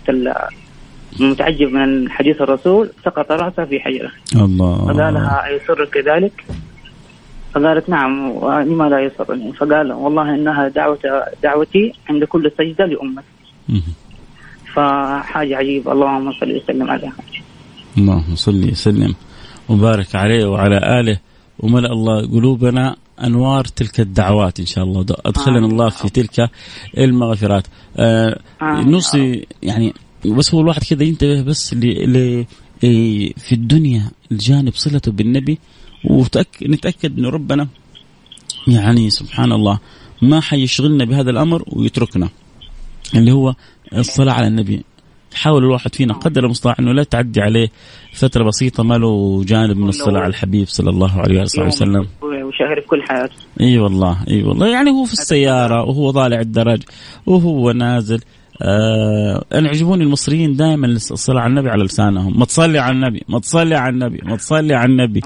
[1.20, 4.78] المتعجب من حديث الرسول سقط رأسه في حجره الله.
[4.78, 6.44] فقال لها أيسرك ذلك؟
[7.54, 8.32] فقالت نعم
[8.62, 9.52] لما لا يسرني.
[9.52, 10.98] فقال والله إنها دعوة
[11.42, 13.26] دعوتي عند كل سجده لأمتي.
[14.74, 15.92] فحاجة عجيبة.
[15.92, 17.12] اللهم صل وسلم عليها
[17.98, 19.14] اللهم صل وسلم.
[19.68, 21.18] وبارك عليه وعلى آله.
[21.58, 25.06] وملأ الله قلوبنا أنوار تلك الدعوات إن شاء الله.
[25.26, 26.50] أدخلنا الله في تلك
[26.98, 27.66] المغفرات.
[27.96, 29.94] آه نوصي يعني
[30.26, 32.44] بس هو الواحد كذا ينتبه بس ل
[33.36, 35.58] في الدنيا الجانب صلته بالنبي
[36.04, 37.68] ونتأكد أنه ربنا
[38.68, 39.78] يعني سبحان الله
[40.22, 42.28] ما حيشغلنا بهذا الأمر ويتركنا
[43.14, 43.54] اللي هو
[43.96, 44.84] الصلاة على النبي.
[45.34, 47.68] حاول الواحد فينا قدر المستطاع إنه لا تعدي عليه
[48.12, 52.06] فترة بسيطة ما له جانب من الصلاة على الحبيب صلى الله عليه وسلم.
[52.22, 53.34] وشهر كل حياته.
[53.60, 54.66] إي والله إي والله.
[54.66, 56.82] يعني هو في السيارة وهو طالع الدرج
[57.26, 58.20] وهو نازل.
[58.62, 62.38] آه أنا يعجبوني المصريين دائما الصلاه على النبي على لسانهم.
[62.38, 65.20] ما تصلي على النبي ما تصلي على النبي ما تصلي على النبي.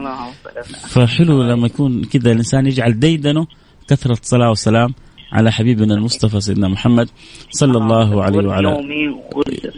[0.89, 3.47] فحلو لما يكون كذا الإنسان يجعل ديدنه
[3.89, 4.95] كثرة صلاة وسلام
[5.33, 7.09] على حبيبنا المصطفى سيدنا محمد
[7.51, 9.17] صلى الله عليه وعلى يومي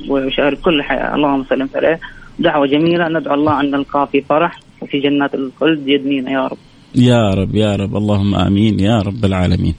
[0.08, 2.00] وشهر كل حياة اللهم صل عليه.
[2.38, 6.58] دعوة جميلة ندعو الله أن نلقاه في فرح وفي جنات الخلد يدنينا يا رب.
[6.94, 9.74] يا رب يا رب اللهم آمين يا رب العالمين.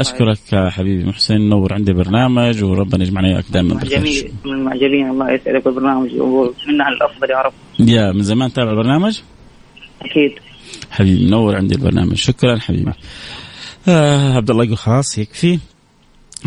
[0.00, 3.98] أشكرك حبيبي محسن نور عندي برنامج وربنا يجمعنا وياك دائما بالخير.
[3.98, 7.52] جميل من المعجبين الله يسعدك بالبرنامج ومنها الأفضل يا رب.
[7.88, 9.20] يا من زمان تابع البرنامج؟
[10.02, 10.32] أكيد.
[10.90, 12.92] حبيبي منور عندي البرنامج شكرا حبيبي.
[13.88, 15.58] آه عبد الله يقول خلاص يكفي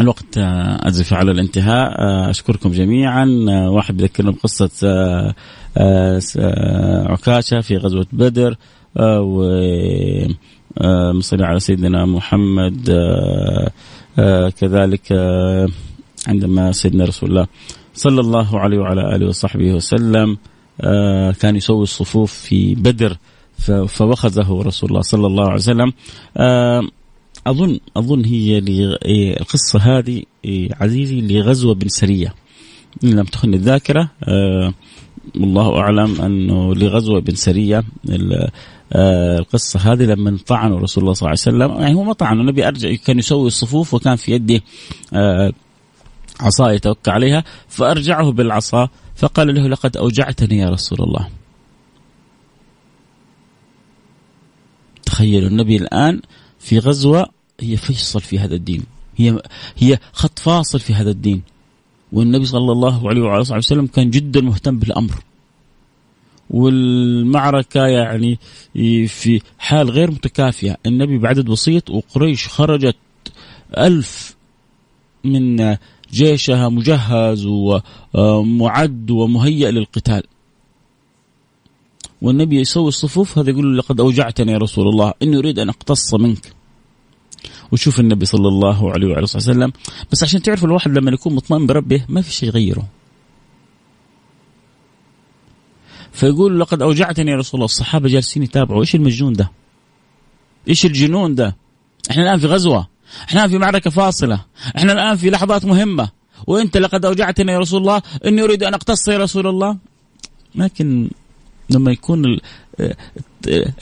[0.02, 5.34] الوقت آه أزف على الانتهاء آه أشكركم جميعا آه واحد بذكرنا بقصة آه
[5.78, 6.22] آه
[7.12, 8.56] عكاشة في غزوة بدر
[8.98, 9.44] آه و
[11.14, 13.72] مصلي على سيدنا محمد آه
[14.20, 15.68] آه كذلك آه
[16.28, 17.48] عندما سيدنا رسول الله
[17.94, 20.38] صلى الله عليه وعلى آله وصحبه وسلم
[20.82, 23.18] آه كان يسوي الصفوف في بدر
[23.88, 25.92] فوخذه رسول الله صلى الله عليه وسلم.
[26.38, 26.82] آه
[27.48, 28.58] أظن أظن هي
[29.40, 30.24] القصة هذه
[30.82, 32.34] عزيزي لغزوة بن سريه
[33.04, 34.74] إن لم تخن الذاكرة آه
[35.36, 38.52] والله أعلم أنه لغزوة بن سريه آه
[38.94, 41.82] القصة هذه لما طعنوا رسول الله صلى الله عليه وسلم.
[41.82, 44.62] يعني هو ما طعنوا النبي أرجع كان يسوي الصفوف وكان في يده
[45.14, 45.54] آه
[46.40, 51.30] عصا يتوكى عليها فأرجعه بالعصا فقال له لقد أوجعتني يا رسول الله.
[55.06, 56.22] تخيلوا النبي الآن
[56.60, 57.30] في غزوة
[57.60, 58.84] هي فيصل في هذا الدين.
[59.18, 59.42] هي
[59.78, 61.42] هي خط فاصل في هذا الدين.
[62.12, 65.16] والنبي صلى الله عليه وعلى وسلم كان جدا مهتم بالأمر.
[66.50, 68.40] والمعركة يعني
[69.08, 72.96] في حال غير متكافئة النبي بعدد بسيط وقريش خرجت
[73.78, 74.36] ألف
[75.24, 75.76] من
[76.14, 77.46] جيشها مجهز
[78.14, 80.24] ومعد ومهيأ للقتال.
[82.22, 86.54] والنبي يسوي الصفوف هذا يقول لقد أوجعتني يا رسول الله إني أريد أن أقتص منك.
[87.72, 89.72] وشوف النبي صلى الله عليه وعلى وسلم.
[90.12, 92.88] بس عشان تعرفوا الواحد لما يكون مطمئن بربه ما في شيء يغيره.
[96.16, 97.66] فيقول لقد أوجعتني يا رسول الله.
[97.66, 98.82] الصحابة جالسين يتابعوا.
[98.82, 99.52] إيش المجنون ده؟
[100.68, 101.56] إيش الجنون ده؟
[102.12, 102.88] إحنا الآن في غزوة.
[103.28, 104.46] إحنا الآن في معركة فاصلة.
[104.78, 106.10] إحنا الآن في لحظات مهمة.
[106.48, 108.02] وأنت لقد أوجعتني يا رسول الله.
[108.26, 109.78] إني أريد أن أقتص يا رسول الله.
[110.56, 111.10] لكن
[111.70, 112.40] لما يكون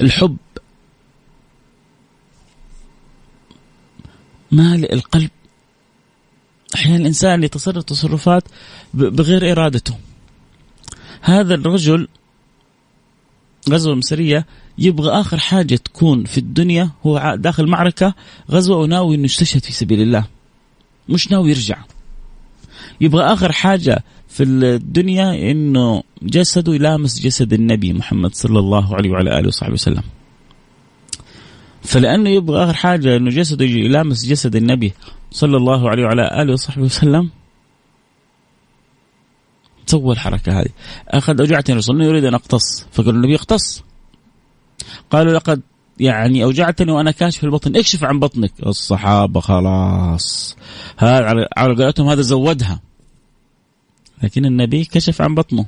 [0.02, 0.38] الحب
[4.52, 5.30] مالئ القلب
[6.76, 8.44] أحيانا الإنسان يتصرف تصرفات
[8.94, 9.98] بغير إرادته.
[11.22, 12.08] هذا الرجل
[13.70, 14.46] غزوة مصرية
[14.78, 18.14] يبغى آخر حاجة تكون في الدنيا هو داخل معركة
[18.52, 20.26] غزوة وناوي أنه يستشهد في سبيل الله.
[21.10, 21.78] مش ناوي يرجع.
[23.02, 29.40] يبغى آخر حاجة في الدنيا أنه جسده يلامس جسد النبي محمد صلى الله عليه وعلى
[29.40, 30.04] آله وصحبه وسلم.
[31.84, 34.94] فلأنه يبغى آخر حاجة أنه جسده يلامس جسد النبي
[35.32, 37.30] صلى الله عليه وعلى آله وصحبه وسلم
[39.86, 40.70] سوى الحركة هذه.
[41.08, 42.86] أخذ أوجعتني الرسول يريد أن أقتص.
[42.92, 43.84] فقال النبي اقتص.
[45.12, 45.62] قالوا لقد
[46.00, 47.76] يعني أوجعتني وأنا كاشف البطن.
[47.76, 48.54] اكشف عن بطنك.
[48.66, 50.58] الصحابة خلاص.
[51.02, 52.80] على قولتهم هذا زودها.
[54.24, 55.66] لكن النبي كشف عن بطنه.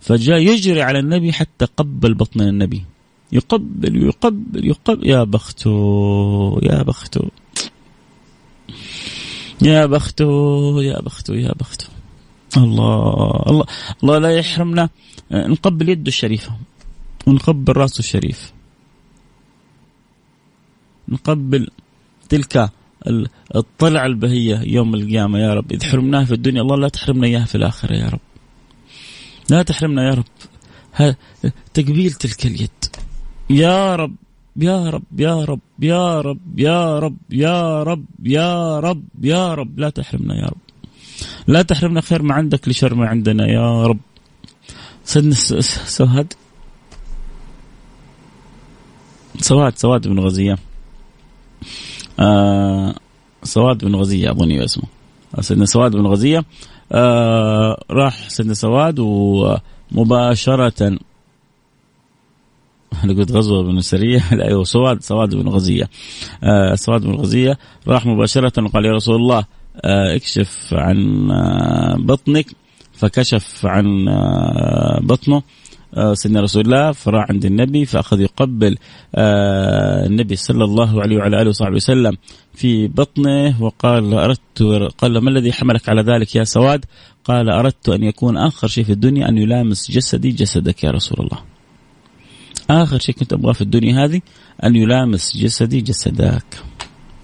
[0.00, 2.84] فجاء يجري على النبي حتى قبل بطن النبي.
[3.32, 5.08] يقبل يقبل يقبل.
[5.10, 7.30] يا بخته يا بخته
[9.62, 11.86] يا بخته يا بخته يا بخته
[12.56, 13.64] الله الله
[14.02, 14.88] الله لا يحرمنا
[15.32, 16.52] نقبل يده الشريفة
[17.26, 18.52] ونقبل راسه الشريف.
[21.08, 21.68] نقبل
[22.28, 22.70] تلك
[23.56, 25.72] الطلعة البهية يوم القيامة يا رب.
[25.72, 28.20] إذا حرمناها في الدنيا الله لا تحرمنا إياها في الآخرة يا رب.
[29.50, 30.24] لا تحرمنا يا رب.
[31.74, 32.70] تقبيل تلك اليد.
[33.50, 34.16] يا رب
[34.56, 39.78] يا رب يا رب يا رب يا رب يا رب يا رب يا رب.
[39.78, 40.67] لا تحرمنا يا رب.
[41.48, 43.98] لا تحرمنا خير ما عندك لشر ما عندنا يا رب.
[45.04, 46.32] سيدنا سواد
[49.40, 50.58] سواد سواد بن غزية.
[52.20, 52.94] آه
[53.42, 54.84] سواد بن غزية أظني اسمه.
[55.40, 56.44] سيدنا سواد بن غزية
[56.92, 60.98] آه راح سيدنا سواد ومباشرة.
[63.04, 65.88] أنا قلت غزوة بن سريه أيوه سواد سواد بن غزية.
[66.44, 72.46] آه سواد بن غزية راح مباشرة وقال يا رسول الله آه اكشف عن آه بطنك
[72.92, 75.42] فكشف عن آه بطنه
[76.12, 78.76] سيدنا رسول الله فراح عند النبي فأخذ يقبل
[80.06, 82.16] النبي صلى الله عليه وعلى آله وصحبه وسلم
[82.54, 84.62] في بطنه وقال أردت
[84.98, 86.84] قال ما الذي حملك على ذلك يا سواد؟
[87.24, 91.38] قال أردت أن يكون آخر شيء في الدنيا أن يلامس جسدي جسدك يا رسول الله.
[92.70, 94.20] آخر شيء كنت أبغاه في الدنيا هذه
[94.64, 96.44] أن يلامس جسدي جسدك.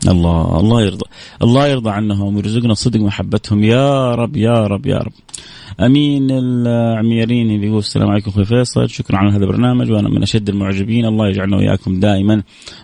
[0.09, 1.07] الله الله يرضى
[1.43, 3.65] الله يرضى عنهم ويرزقنا صدق محبتهم.
[3.65, 5.13] يا رب يا رب يا رب.
[5.81, 7.61] أمين العميرين.
[7.61, 8.89] بيقول السلام عليكم أخوي فيصل.
[8.91, 11.05] شكرا على هذا البرنامج وأنا من أشد المعجبين.
[11.07, 12.43] الله يجعلنا وإياكم دائما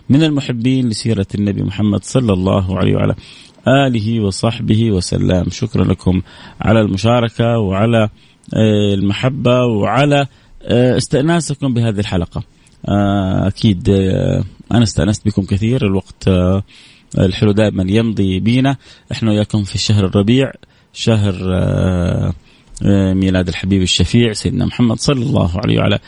[0.09, 3.15] من المحبين لسيرة النبي محمد صلى الله عليه وعلى
[3.67, 5.45] آله وصحبه وسلم.
[5.49, 6.21] شكرا لكم
[6.61, 8.09] على المشاركة وعلى
[8.93, 10.27] المحبة وعلى
[10.71, 12.43] استئناسكم بهذه الحلقة.
[13.47, 13.89] أكيد
[14.71, 15.85] أنا استأنست بكم كثير.
[15.85, 16.29] الوقت
[17.19, 18.77] الحلو دائما يمضي بينا.
[19.11, 20.51] إحنا وياكم في شهر الربيع
[20.93, 21.33] شهر
[23.13, 25.99] ميلاد الحبيب الشفيع سيدنا محمد صلى الله عليه وعلى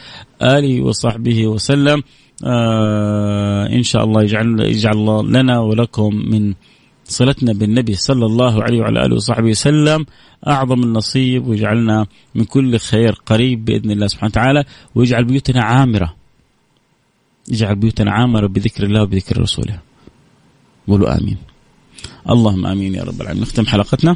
[0.41, 2.03] آله وصحبه وسلم.
[2.45, 6.53] آه إن شاء الله يجعل يجعل الله لنا ولكم من
[7.05, 10.05] صلتنا بالنبي صلى الله عليه وعلى آله وصحبه وسلم
[10.47, 14.63] أعظم النصيب ويجعلنا من كل خير قريب بإذن الله سبحانه وتعالى
[14.95, 16.15] ويجعل بيوتنا عامرة.
[17.51, 19.79] يجعل بيوتنا عامرة بذكر الله وبذكر رسوله.
[20.87, 21.37] قولوا آمين.
[22.29, 23.43] اللهم آمين يا رب العالمين.
[23.43, 24.15] نختم حلقتنا.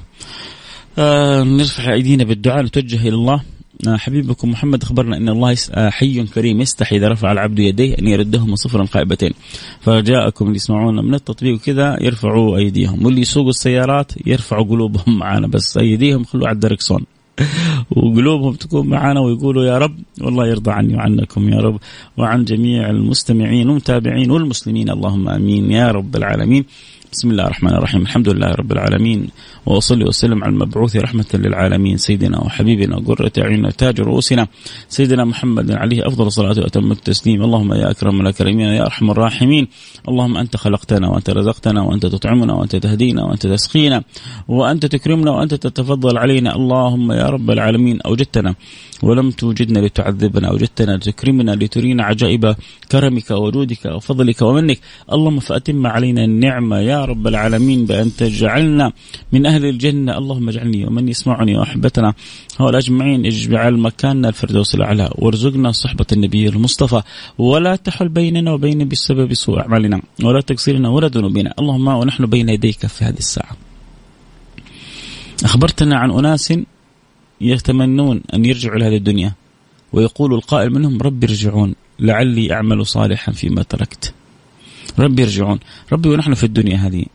[0.97, 3.41] آه نرفع أيدينا بالدعاء نتوجه إلى الله.
[3.87, 8.55] آه حبيبكم محمد أخبرنا إن الله حي كريم يستحي إذا رفع العبد يديه أن يردهما
[8.55, 9.33] صفرا خائبتين.
[9.81, 13.05] فرجاءكم اللي يسمعونا من التطبيق كذا يرفعوا أيديهم.
[13.05, 17.05] واللي يسوقوا السيارات يرفعوا قلوبهم معنا بس أيديهم خلوا على الدركسون.
[17.95, 21.79] وقلوبهم تكون معنا ويقولوا يا رب والله يرضى عني وعنكم يا رب
[22.17, 24.89] وعن جميع المستمعين والمتابعين والمسلمين.
[24.89, 26.65] اللهم آمين يا رب العالمين.
[27.13, 28.01] بسم الله الرحمن الرحيم.
[28.01, 29.29] الحمد لله رب العالمين
[29.65, 34.47] وأصلي وسلم على المبعوث رحمة للعالمين سيدنا وحبيبنا وقرة أعيننا تاج رؤوسنا
[34.89, 37.43] سيدنا محمد عليه أفضل الصلاة وأتم التسليم.
[37.43, 39.67] اللهم يا أكرم الأكرمين يا أرحم الراحمين.
[40.09, 44.03] اللهم أنت خلقتنا وأنت رزقتنا وأنت تطعمنا وأنت تهدينا وأنت تسقينا
[44.47, 46.55] وأنت تكرمنا وأنت تتفضل علينا.
[46.55, 48.55] اللهم يا رب العالمين أوجدتنا
[49.03, 52.55] ولم توجدنا لتعذبنا أوجدتنا لتكرمنا لترينا عجائب
[52.91, 54.79] كرمك وجودك وفضلك ومنك.
[55.13, 58.91] اللهم فأتم علينا النعمة يا رب العالمين بأن تجعلنا
[59.33, 60.17] من أهل الجنة.
[60.17, 62.13] اللهم اجعلني ومن يسمعني وأحبتنا.
[62.59, 65.09] هؤلاء أجمعين اجعل مكاننا الفردوس الأعلى.
[65.15, 67.01] وارزقنا صحبة النبي المصطفى.
[67.37, 70.01] ولا تحل بيننا وبين بسبب سوء أعمالنا.
[70.23, 71.53] ولا تقصيرنا ولا ذنوبنا.
[71.59, 73.57] اللهم ونحن بين يديك في هذه الساعة.
[75.43, 76.53] أخبرتنا عن أناس
[77.41, 79.33] يتمنون أن يرجعوا لهذه الدنيا.
[79.93, 84.13] ويقول القائل منهم رب ارجعون لعلي أعمل صالحا فيما تركت.
[84.99, 85.59] ربي ارجعون.
[85.93, 87.05] ربي ونحن في الدنيا هذه.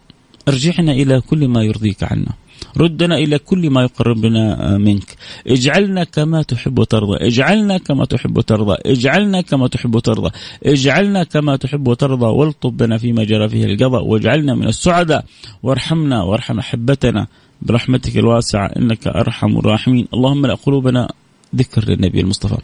[0.48, 2.32] ارجعنا إلى كل ما يرضيك عنا.
[2.76, 5.16] ردنا إلى كل ما يقربنا منك.
[5.46, 7.16] اجعلنا كما تحب وترضى.
[7.26, 8.76] اجعلنا كما تحب وترضى.
[8.86, 10.30] اجعلنا كما تحب وترضى.
[10.66, 12.26] اجعلنا كما تحب وترضى.
[12.26, 14.04] والطب بنا فيما جرى فيه القضاء.
[14.04, 15.24] واجعلنا من السعداء.
[15.62, 17.26] وارحمنا وارحم أحبتنا.
[17.62, 20.06] برحمتك الواسعة إنك أرحم الراحمين.
[20.14, 21.12] اللهم لا قلوبنا
[21.56, 22.56] ذكر للنبي المصطفى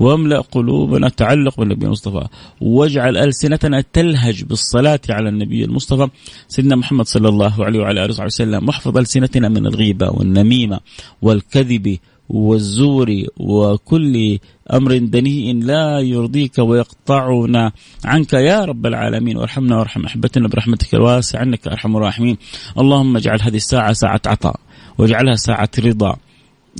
[0.00, 2.26] واملأ قلوبنا تعلق بالنبي المصطفى.
[2.60, 6.08] واجعل ألسنتنا تلهج بالصلاة على النبي المصطفى
[6.48, 8.68] سيدنا محمد صلى الله عليه وعلى آله وسلم.
[8.68, 10.80] واحفظ ألسنتنا من الغيبة والنميمة
[11.22, 11.98] والكذب
[12.32, 14.38] والزور وكل
[14.72, 17.72] أمر دنيء لا يرضيك ويقطعنا
[18.04, 19.36] عنك يا رب العالمين.
[19.36, 22.36] وارحمنا وارحم أحبتنا برحمتك الواسعة إنك أرحم الراحمين.
[22.78, 24.60] اللهم اجعل هذه الساعة ساعة عطاء
[24.98, 26.16] واجعلها ساعة رضا.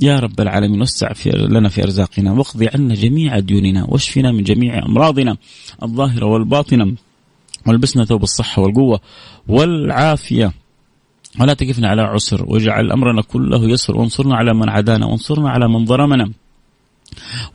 [0.01, 4.85] يا رب العالمين وسع في لنا في أرزاقنا واقض عنا جميع ديوننا واشفنا من جميع
[4.85, 5.37] أمراضنا
[5.83, 6.95] الظاهرة والباطنة
[7.67, 8.99] والبسنا ثوب الصحه والقوة
[9.47, 10.53] والعافية.
[11.39, 13.97] ولا تقفنا على عسر واجعل أمرنا كله يسر.
[13.97, 16.31] وانصرنا على من عادانا وانصرنا على من ظلمنا.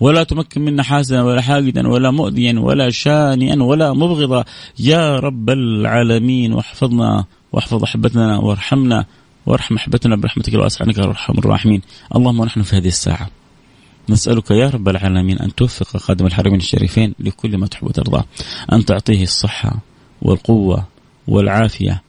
[0.00, 4.44] ولا تمكن منا حاسدا ولا حاقدا ولا مؤذيا ولا شانئا ولا مبغضا.
[4.78, 9.04] يا رب العالمين واحفظنا واحفظ أحبتنا وارحمنا
[9.46, 11.82] وارحم أحبتنا برحمتك الواسعة إنك ارحم الراحمين.
[12.16, 13.30] اللهم ونحن في هذه الساعة.
[14.10, 18.24] نسألك يا رب العالمين أن توفق خادم الحرمين الشريفين لكل ما تحب وترضى.
[18.72, 19.78] أن تعطيه الصحة
[20.22, 20.84] والقوة
[21.28, 22.02] والعافية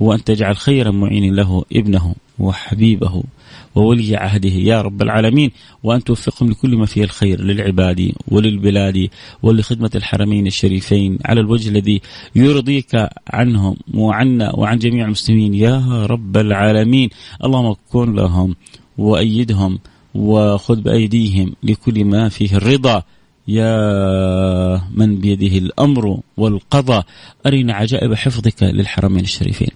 [0.00, 3.22] وأن تجعل خيرا معين له ابنه وحبيبه
[3.74, 5.50] وولي عهده يا رب العالمين
[5.82, 9.08] وأن توفقهم لكل ما فيه الخير للعباد وللبلاد
[9.42, 12.00] ولخدمة الحرمين الشريفين على الوجه الذي
[12.36, 17.10] يرضيك عنهم وعنا وعن جميع المسلمين يا رب العالمين.
[17.44, 18.56] اللهم كن لهم
[18.98, 19.78] وأيدهم
[20.14, 23.02] وخذ بأيديهم لكل ما فيه الرضا.
[23.48, 27.06] يا من بيده الأمر والقضاء
[27.46, 29.68] أرنا عجائب حفظك للحرمين الشريفين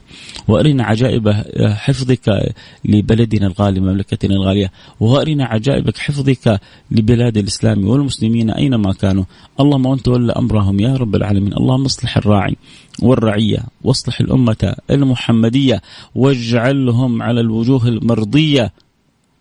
[0.48, 2.54] وأرنا عجائب حفظك
[2.84, 6.60] لبلدنا الغالي مملكتنا الغالية وأرنا عجائب حفظك
[6.90, 9.24] لبلاد الإسلام والمسلمين أينما كانوا.
[9.60, 11.52] اللهم وانت ولى أمرهم يا رب العالمين.
[11.52, 12.56] اللهم اصلح الراعي
[13.02, 15.82] والرعية واصلح الأمة المحمدية
[16.14, 18.72] واجعلهم على الوجوه المرضية.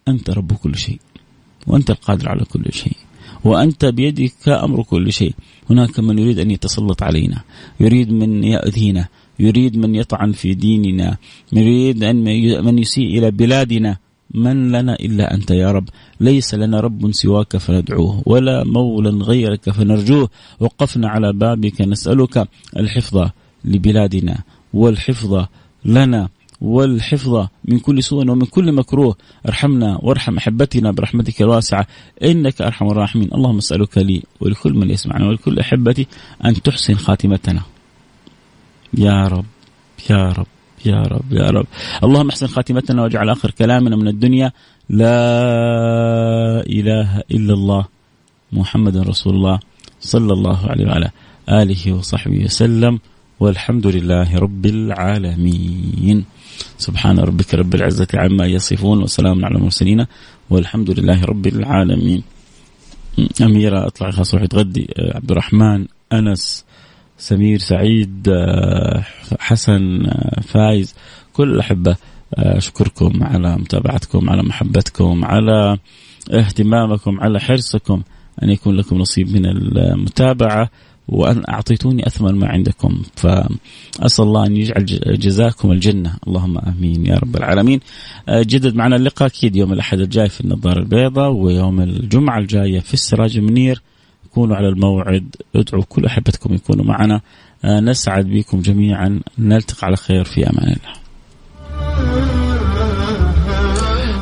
[0.08, 1.00] أنت رب كل شيء
[1.68, 3.09] وأنت القادر على كل شيء.
[3.44, 5.34] وأنت بيدك أمر كل شيء.
[5.70, 7.44] هناك من يريد أن يتسلط علينا
[7.80, 9.08] يريد من يأذينا
[9.40, 11.18] يريد من يطعن في ديننا
[11.54, 12.24] يريد أن
[12.64, 13.98] من يسيء إلى بلادنا.
[14.34, 15.90] من لنا إلا أنت يا رب.
[16.22, 20.30] ليس لنا رب سواك فندعوه ولا مولى غيرك فنرجوه.
[20.60, 23.30] وقفنا على بابك نسألك الحفظ
[23.66, 24.38] لبلادنا
[24.74, 25.46] والحفظ
[25.86, 26.30] لنا.
[26.62, 29.16] والحفظ من كل سوء ومن كل مكروه.
[29.48, 31.88] ارحمنا وارحم أحبتنا برحمتك الواسعة.
[32.24, 33.30] إنك أرحم الراحمين.
[33.34, 36.08] اللهم أسألك لي ولكل من يسمعنا ولكل أحبتي
[36.46, 37.62] أن تحسن خاتمتنا.
[38.98, 39.46] يا رب
[40.10, 40.48] يا رب
[40.86, 41.66] يا رب يا رب.
[42.04, 44.52] اللهم احسن خاتمتنا واجعل آخر كلامنا من الدنيا.
[44.90, 45.20] لا
[46.68, 47.86] إله إلا الله
[48.52, 49.60] محمد رسول الله
[50.02, 51.10] صلى الله عليه وعلى
[51.50, 53.00] آله وصحبه وسلم.
[53.40, 56.26] والحمد لله رب العالمين.
[56.78, 60.06] سبحان ربك رب العزة عما يصفون وسلام على المرسلين
[60.50, 62.24] والحمد لله رب العالمين.
[63.42, 66.66] أميرة أطلع خلاص روح تغدي آه، عبد الرحمن أنس
[67.18, 69.06] سمير سعيد آه،
[69.40, 70.96] حسن آه، فايز
[71.34, 71.96] كل الأحبة
[72.34, 75.78] أشكركم على متابعتكم على محبتكم على
[76.32, 78.02] اهتمامكم على حرصكم
[78.44, 80.70] أن يكون لكم نصيب من المتابعة.
[81.12, 83.02] وأن أعطيتوني أثمن ما عندكم.
[83.16, 84.86] فأسأل الله أن يجعل
[85.20, 86.16] جزاكم الجنة.
[86.28, 87.80] اللهم آمين يا رب العالمين.
[88.30, 92.94] آه، جدد معنا اللقاء أكيد يوم الأحد الجاي في النظارة البيضاء ويوم الجمعة الجاية في
[92.94, 93.82] السراج المنير
[94.34, 95.36] كونوا على الموعد.
[95.56, 97.22] ادعوا كل أحبتكم يكونوا معنا.
[97.66, 99.20] آه، نسعد بكم جميعا.
[99.40, 101.00] نلتقي على خير في أمان الله.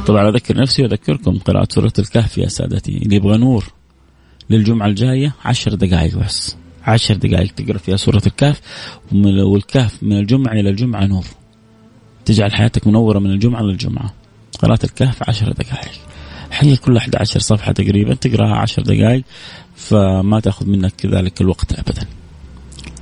[0.05, 2.97] طبعا أذكر نفسي وأذكركم قراءة سورة الكهف يا سادتي.
[2.97, 3.65] اللي يبغى نور
[4.49, 6.55] للجمعة الجاية عشر دقائق بس.
[6.87, 8.61] عشر دقائق تقرأ فيها سورة الكهف
[9.13, 11.25] والكهف من الجمعة إلى الجمعة نور.
[12.25, 14.13] تجعل حياتك منورة من الجمعة للجمعه
[14.59, 15.91] قراءة الكهف عشر دقائق.
[16.51, 19.23] هي كل 11 صفحة تقريبا تقرأها عشر دقائق
[19.75, 22.05] فما تأخذ منك ذلك الوقت ابدا.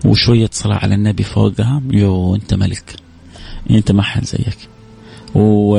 [0.06, 2.96] وشوية صلاة على النبي فوقها يو أنت ملك.
[3.72, 4.58] أنت ما حد زيك.
[5.36, 5.78] و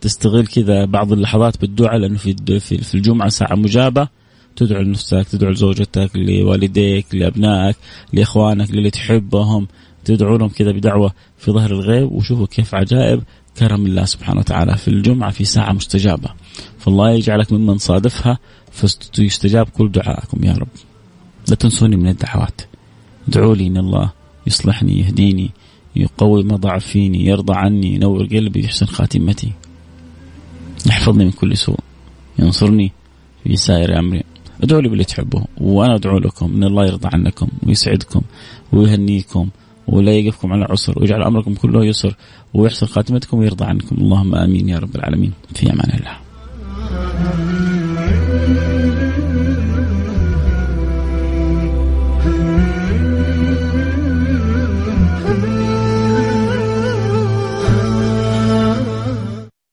[0.00, 4.08] تستغل كذا بعض اللحظات بالدعاء لأنه في في الجمعة ساعة مجابة.
[4.56, 7.76] تدعو لنفسك تدعو لزوجتك لوالديك لأبنائك
[8.12, 9.68] لإخوانك للي تحبهم.
[10.04, 13.22] تدعو لهم كذا بدعوة في ظهر الغيب وشوفوا كيف عجائب
[13.58, 16.30] كرم الله سبحانه وتعالى في الجمعة في ساعة مستجابة.
[16.78, 18.38] فالله يجعلك ممن صادفها
[19.12, 20.68] فيستجاب كل دعائكم يا رب.
[21.48, 22.60] لا تنسوني من الدعوات.
[23.28, 24.12] ادعوا لي إن الله
[24.46, 25.50] يصلحني يهديني
[25.96, 29.52] يقوي ما ضعف فيني يرضى عني ينور قلبي يحسن خاتمتي.
[30.86, 31.78] يحفظني من كل سوء.
[32.38, 32.92] ينصرني
[33.44, 34.22] في سائر أمري.
[34.62, 35.44] ادعوا لي باللي تحبوه.
[35.60, 38.22] وأنا أدعو لكم إن الله يرضى عنكم ويسعدكم
[38.72, 39.48] ويهنيكم
[39.88, 42.16] ولا يقفكم على عسر ويجعل أمركم كله يسر
[42.54, 43.96] ويحسن خاتمتكم ويرضى عنكم.
[43.96, 45.32] اللهم آمين يا رب العالمين.
[45.54, 46.16] في أمان الله.